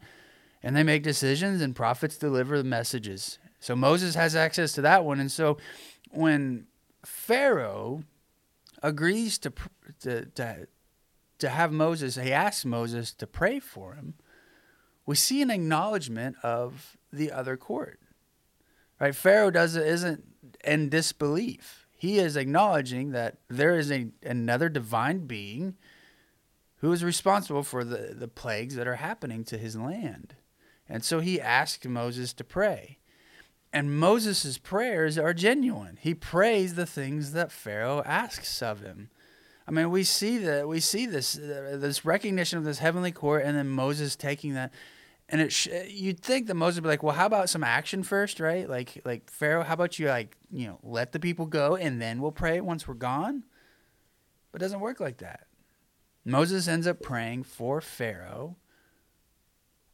And 0.64 0.76
they 0.76 0.84
make 0.84 1.04
decisions, 1.04 1.62
and 1.62 1.74
prophets 1.74 2.18
deliver 2.18 2.58
the 2.58 2.66
messages. 2.66 3.40
So 3.62 3.74
Moses 3.74 4.16
has 4.16 4.36
access 4.36 4.74
to 4.74 4.82
that 4.82 5.06
one. 5.06 5.22
And 5.22 5.32
so 5.32 5.60
when 6.10 6.68
Pharaoh 7.06 8.04
agrees 8.82 9.38
to, 9.40 9.54
to, 10.02 10.26
to, 10.26 10.68
to 11.40 11.50
have 11.50 11.72
Moses, 11.72 12.16
he 12.16 12.34
asks 12.34 12.66
Moses 12.66 13.14
to 13.14 13.28
pray 13.28 13.60
for 13.60 13.94
him, 13.94 14.16
we 15.06 15.16
see 15.16 15.42
an 15.42 15.50
acknowledgement 15.50 16.36
of 16.44 16.98
the 17.12 17.32
other 17.32 17.58
court. 17.58 18.00
Right? 19.00 19.16
Pharaoh 19.16 19.52
doesn't 19.52 19.84
isn't 19.84 20.24
in 20.64 20.90
disbelief 20.90 21.82
he 22.02 22.18
is 22.18 22.36
acknowledging 22.36 23.12
that 23.12 23.38
there 23.48 23.78
is 23.78 23.92
a, 23.92 24.08
another 24.24 24.70
divine 24.70 25.28
being 25.28 25.76
who 26.78 26.92
is 26.92 27.04
responsible 27.04 27.62
for 27.62 27.84
the, 27.84 28.16
the 28.18 28.28
plagues 28.28 28.74
that 28.74 28.88
are 28.88 28.96
happening 28.96 29.44
to 29.44 29.56
his 29.56 29.76
land. 29.76 30.34
And 30.90 31.04
so 31.04 31.20
he 31.20 31.40
asked 31.40 31.88
Moses 31.88 32.34
to 32.34 32.44
pray. 32.44 32.98
And 33.74 33.98
Moses' 33.98 34.58
prayers 34.58 35.18
are 35.18 35.34
genuine. 35.34 35.98
He 36.02 36.14
prays 36.14 36.76
the 36.76 36.86
things 36.86 37.32
that 37.32 37.52
Pharaoh 37.52 38.04
asks 38.06 38.62
of 38.62 38.82
him. 38.82 39.10
I 39.68 39.72
mean, 39.72 39.90
we 39.92 40.04
see 40.04 40.38
that 40.40 40.68
we 40.68 40.80
see 40.80 41.06
this 41.06 41.38
uh, 41.38 41.78
this 41.80 42.04
recognition 42.04 42.58
of 42.58 42.66
this 42.66 42.80
heavenly 42.80 43.12
court, 43.12 43.44
and 43.46 43.56
then 43.56 43.70
Moses 43.70 44.18
taking 44.18 44.56
that, 44.56 44.74
and 45.30 45.40
it 45.40 45.54
sh- 45.54 45.70
you'd 45.88 46.20
think 46.20 46.48
that 46.48 46.56
Moses 46.56 46.78
would 46.78 46.84
be 46.84 46.90
like, 46.90 47.04
well, 47.04 47.16
how 47.16 47.26
about 47.26 47.50
some 47.50 47.64
action 47.64 48.04
first, 48.04 48.42
right? 48.42 48.68
Like 48.68 49.02
like 49.06 49.32
Pharaoh, 49.32 49.64
how 49.64 49.76
about 49.76 49.98
you 49.98 50.08
like 50.08 50.36
you 50.52 50.68
know 50.68 50.80
let 50.84 51.14
the 51.14 51.20
people 51.20 51.46
go, 51.46 51.78
and 51.78 52.02
then 52.02 52.22
we'll 52.22 52.34
pray 52.34 52.60
once 52.60 52.88
we're 52.88 52.96
gone. 52.96 53.44
But 54.52 54.62
it 54.62 54.66
doesn't 54.66 54.82
work 54.82 55.00
like 55.00 55.20
that. 55.20 55.48
Moses 56.26 56.68
ends 56.68 56.86
up 56.86 57.02
praying 57.02 57.44
for 57.44 57.80
Pharaoh 57.80 58.58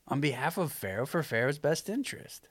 on 0.08 0.20
behalf 0.20 0.58
of 0.58 0.72
Pharaoh 0.72 1.06
for 1.06 1.22
Pharaoh's 1.22 1.60
best 1.60 1.90
interest. 1.90 2.48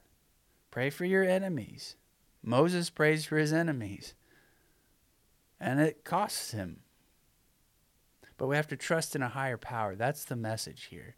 Pray 0.77 0.91
for 0.91 1.07
your 1.07 1.25
enemies. 1.25 1.97
Moses 2.43 2.91
prays 2.91 3.25
for 3.25 3.39
his 3.39 3.51
enemies. 3.51 4.13
And 5.59 5.81
it 5.81 6.05
costs 6.05 6.51
him. 6.51 6.81
But 8.37 8.49
we 8.49 8.57
have 8.57 8.67
to 8.67 8.77
trust 8.77 9.17
in 9.17 9.23
a 9.23 9.31
higher 9.31 9.57
power. 9.57 9.97
That's 9.97 10.27
the 10.27 10.37
message 10.37 10.89
here. 10.91 11.17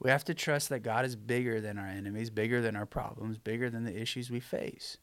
We 0.00 0.10
have 0.10 0.24
to 0.24 0.34
trust 0.34 0.70
that 0.70 0.80
God 0.80 1.04
is 1.04 1.14
bigger 1.14 1.60
than 1.60 1.78
our 1.78 1.86
enemies, 1.86 2.30
bigger 2.30 2.60
than 2.60 2.74
our 2.74 2.84
problems, 2.84 3.38
bigger 3.38 3.70
than 3.70 3.84
the 3.84 3.96
issues 3.96 4.28
we 4.28 4.40
face. 4.40 4.98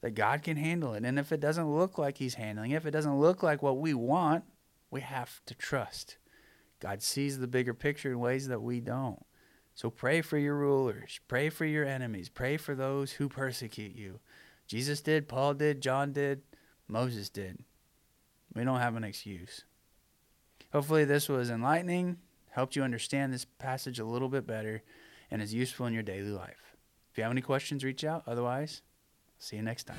That 0.00 0.12
God 0.12 0.42
can 0.42 0.56
handle 0.56 0.94
it. 0.94 1.04
And 1.04 1.18
if 1.18 1.32
it 1.32 1.40
doesn't 1.40 1.70
look 1.70 1.98
like 1.98 2.16
He's 2.16 2.36
handling 2.36 2.70
it, 2.70 2.76
if 2.76 2.86
it 2.86 2.92
doesn't 2.92 3.20
look 3.20 3.42
like 3.42 3.60
what 3.60 3.76
we 3.76 3.92
want, 3.92 4.44
we 4.90 5.02
have 5.02 5.42
to 5.44 5.54
trust. 5.54 6.16
God 6.80 7.02
sees 7.02 7.38
the 7.38 7.46
bigger 7.46 7.74
picture 7.74 8.10
in 8.10 8.20
ways 8.20 8.48
that 8.48 8.62
we 8.62 8.80
don't. 8.80 9.22
So 9.74 9.90
pray 9.90 10.20
for 10.20 10.38
your 10.38 10.54
rulers, 10.54 11.18
pray 11.28 11.48
for 11.48 11.64
your 11.64 11.84
enemies, 11.84 12.28
pray 12.28 12.56
for 12.56 12.74
those 12.74 13.12
who 13.12 13.28
persecute 13.28 13.96
you. 13.96 14.20
Jesus 14.66 15.00
did, 15.00 15.28
Paul 15.28 15.54
did, 15.54 15.80
John 15.80 16.12
did, 16.12 16.42
Moses 16.88 17.28
did. 17.30 17.58
We 18.54 18.64
don't 18.64 18.80
have 18.80 18.96
an 18.96 19.04
excuse. 19.04 19.64
Hopefully, 20.72 21.04
this 21.04 21.28
was 21.28 21.50
enlightening, 21.50 22.18
helped 22.50 22.76
you 22.76 22.82
understand 22.82 23.32
this 23.32 23.44
passage 23.44 23.98
a 23.98 24.04
little 24.04 24.28
bit 24.28 24.46
better, 24.46 24.82
and 25.30 25.40
is 25.40 25.54
useful 25.54 25.86
in 25.86 25.94
your 25.94 26.02
daily 26.02 26.30
life. 26.30 26.76
If 27.10 27.18
you 27.18 27.24
have 27.24 27.32
any 27.32 27.42
questions, 27.42 27.84
reach 27.84 28.04
out. 28.04 28.22
Otherwise, 28.26 28.82
see 29.38 29.56
you 29.56 29.62
next 29.62 29.84
time. 29.84 29.98